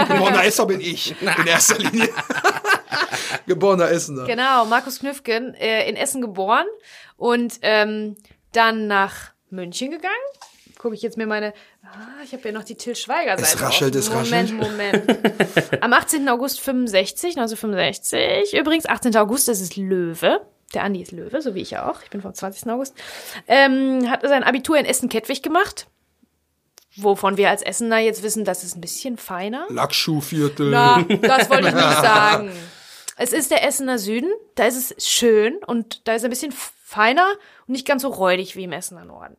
[0.07, 1.15] Geborener Esser bin ich.
[1.19, 2.09] In erster Linie.
[3.47, 4.25] Geborener Essener.
[4.25, 6.65] Genau, Markus Knüffgen, äh, in Essen geboren
[7.17, 8.17] und ähm,
[8.51, 10.13] dann nach München gegangen.
[10.77, 11.53] Gucke ich jetzt mir meine.
[11.83, 13.41] Ah, ich habe ja noch die Till Schweiger Seite.
[13.55, 15.07] Es raschelt, es Moment, raschelt.
[15.07, 15.83] Moment.
[15.83, 16.29] Am 18.
[16.29, 18.53] August 65, 1965.
[18.53, 19.15] Übrigens, 18.
[19.17, 20.41] August, das ist Löwe.
[20.75, 22.01] Der Andi ist Löwe, so wie ich ja auch.
[22.03, 22.69] Ich bin vom 20.
[22.69, 22.93] August.
[23.47, 25.87] Ähm, hat sein Abitur in Essen-Kettwig gemacht.
[26.97, 29.65] Wovon wir als Essener jetzt wissen, das ist ein bisschen feiner.
[29.69, 30.69] Lackschuhviertel.
[30.69, 32.51] Na, das wollte ich nicht sagen.
[33.17, 36.53] Es ist der Essener Süden, da ist es schön und da ist ein bisschen
[36.83, 37.25] feiner
[37.67, 39.37] und nicht ganz so räudig wie im Essener Norden.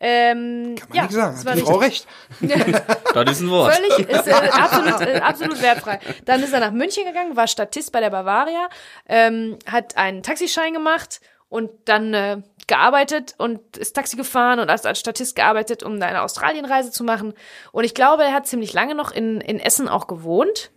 [0.00, 1.32] Ähm, Kann man ja, nicht sagen.
[1.32, 2.06] das Hat war die richtig.
[2.40, 2.84] Frau recht.
[3.14, 3.74] Das ist ein Wort.
[3.74, 5.98] Völlig, ist äh, absolut, äh, absolut wertfrei.
[6.24, 8.68] Dann ist er nach München gegangen, war Statist bei der Bavaria,
[9.08, 14.86] ähm, hat einen Taxischein gemacht und dann äh, gearbeitet und ist Taxi gefahren und als,
[14.86, 17.34] als Statist gearbeitet, um da eine Australienreise zu machen.
[17.72, 20.70] Und ich glaube, er hat ziemlich lange noch in, in Essen auch gewohnt.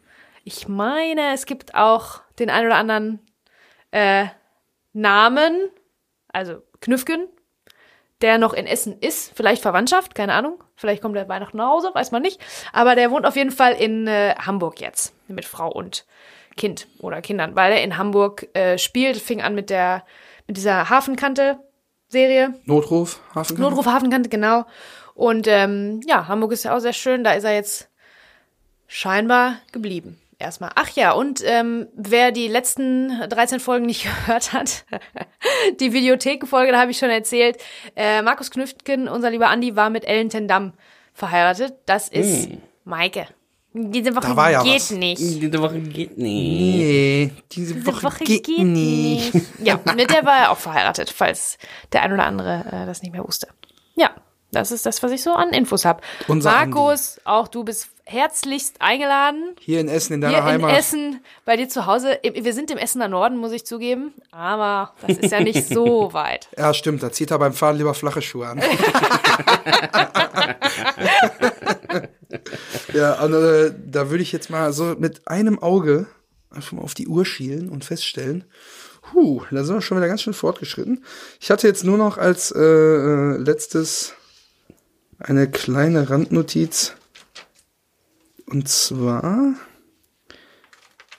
[0.43, 3.19] Ich meine, es gibt auch den ein oder anderen
[3.91, 4.25] äh,
[4.93, 5.69] Namen,
[6.29, 7.27] also Knüffgen,
[8.21, 11.91] der noch in Essen ist, vielleicht Verwandtschaft, keine Ahnung, vielleicht kommt er Weihnachten nach Hause,
[11.93, 12.39] weiß man nicht,
[12.73, 16.05] aber der wohnt auf jeden Fall in äh, Hamburg jetzt mit Frau und
[16.57, 20.03] Kind oder Kindern, weil er in Hamburg äh, spielt, fing an mit der
[20.47, 21.59] mit dieser Hafenkante
[22.09, 23.57] Serie, Notruf, Hafen.
[23.57, 24.65] Notruf Hafenkante, genau.
[25.13, 27.89] Und ähm, ja, Hamburg ist ja auch sehr schön, da ist er jetzt
[28.87, 30.19] scheinbar geblieben.
[30.41, 30.71] Erstmal.
[30.75, 34.85] Ach ja, und ähm, wer die letzten 13 Folgen nicht gehört hat,
[35.79, 37.57] die Videothekenfolge, da habe ich schon erzählt,
[37.95, 40.73] äh, Markus Knüftgen, unser lieber Andi, war mit Ellen Tendam
[41.13, 41.75] verheiratet.
[41.85, 42.49] Das ist
[42.83, 43.27] Maike.
[43.73, 44.91] Diese Woche ja geht was.
[44.91, 45.19] nicht.
[45.21, 46.17] Diese Woche geht nicht.
[46.17, 49.31] Nee, diese Diese Woche, geht, nicht.
[49.63, 51.57] Ja, mit der war er auch verheiratet, falls
[51.93, 53.47] der ein oder andere äh, das nicht mehr wusste.
[54.51, 56.01] Das ist das, was ich so an Infos habe.
[56.27, 59.55] Markus, auch du bist herzlichst eingeladen.
[59.59, 60.77] Hier in Essen, in deiner Hier in Heimat.
[60.77, 62.19] Essen, bei dir zu Hause.
[62.21, 64.13] Wir sind im Essener Norden, muss ich zugeben.
[64.31, 66.49] Aber das ist ja nicht so weit.
[66.57, 67.01] Ja, stimmt.
[67.01, 68.61] Da zieht er beim Fahren lieber flache Schuhe an.
[72.93, 76.07] ja, also, äh, da würde ich jetzt mal so mit einem Auge
[76.49, 78.43] einfach mal auf die Uhr schielen und feststellen,
[79.13, 81.05] huh, da sind wir schon wieder ganz schön fortgeschritten.
[81.39, 84.15] Ich hatte jetzt nur noch als äh, äh, letztes
[85.23, 86.93] eine kleine Randnotiz.
[88.45, 89.53] Und zwar.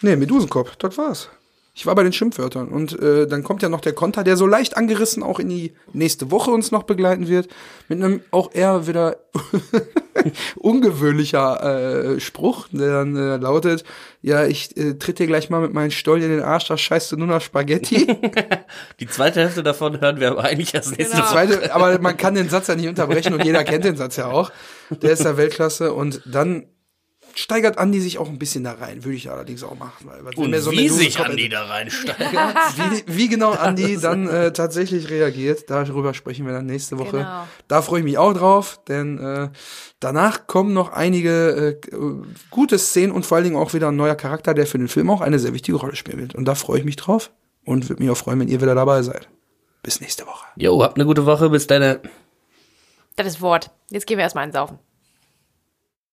[0.01, 1.29] Nee, Medusenkopf, das war's.
[1.75, 4.47] Ich war bei den Schimpfwörtern und äh, dann kommt ja noch der Konter, der so
[4.47, 7.49] leicht angerissen auch in die nächste Woche uns noch begleiten wird,
[7.89, 9.17] mit einem auch eher wieder
[10.57, 13.85] ungewöhnlicher äh, Spruch, der dann äh, lautet,
[14.21, 17.13] ja, ich äh, tritt dir gleich mal mit meinen Stollen in den Arsch, da scheißt
[17.13, 18.07] du nur nach Spaghetti.
[19.01, 21.29] Die zweite Hälfte davon hören wir aber eigentlich erst nächste Genau.
[21.29, 24.31] Zweite, aber man kann den Satz ja nicht unterbrechen und jeder kennt den Satz ja
[24.31, 24.51] auch.
[24.91, 26.67] Der ist ja Weltklasse und dann
[27.35, 30.07] steigert Andi sich auch ein bisschen da rein, würde ich allerdings auch machen.
[30.07, 32.21] Weil, Und so wie sich Medusenkopf- Andi da reinsteigt.
[33.07, 37.19] wie, wie genau Andi dann äh, tatsächlich reagiert, darüber sprechen wir dann nächste Woche.
[37.19, 37.47] Genau.
[37.69, 39.49] Da freue ich mich auch drauf, denn äh,
[40.01, 41.97] danach kommen noch einige äh,
[42.51, 45.11] gute Szenen und vor allen Dingen auch wieder ein neuer Charakter, der für den Film
[45.11, 46.35] auch eine sehr wichtige Rolle spielen wird.
[46.35, 47.31] Und da freue ich mich drauf
[47.65, 49.29] und würde mich auch freuen, wenn ihr wieder dabei seid.
[49.83, 50.47] Bis nächste Woche.
[50.57, 51.51] Jo, habt eine gute Woche.
[51.51, 51.99] Bis dann.
[53.17, 53.71] Das ist Wort.
[53.91, 54.79] Jetzt gehen wir erstmal einsaufen.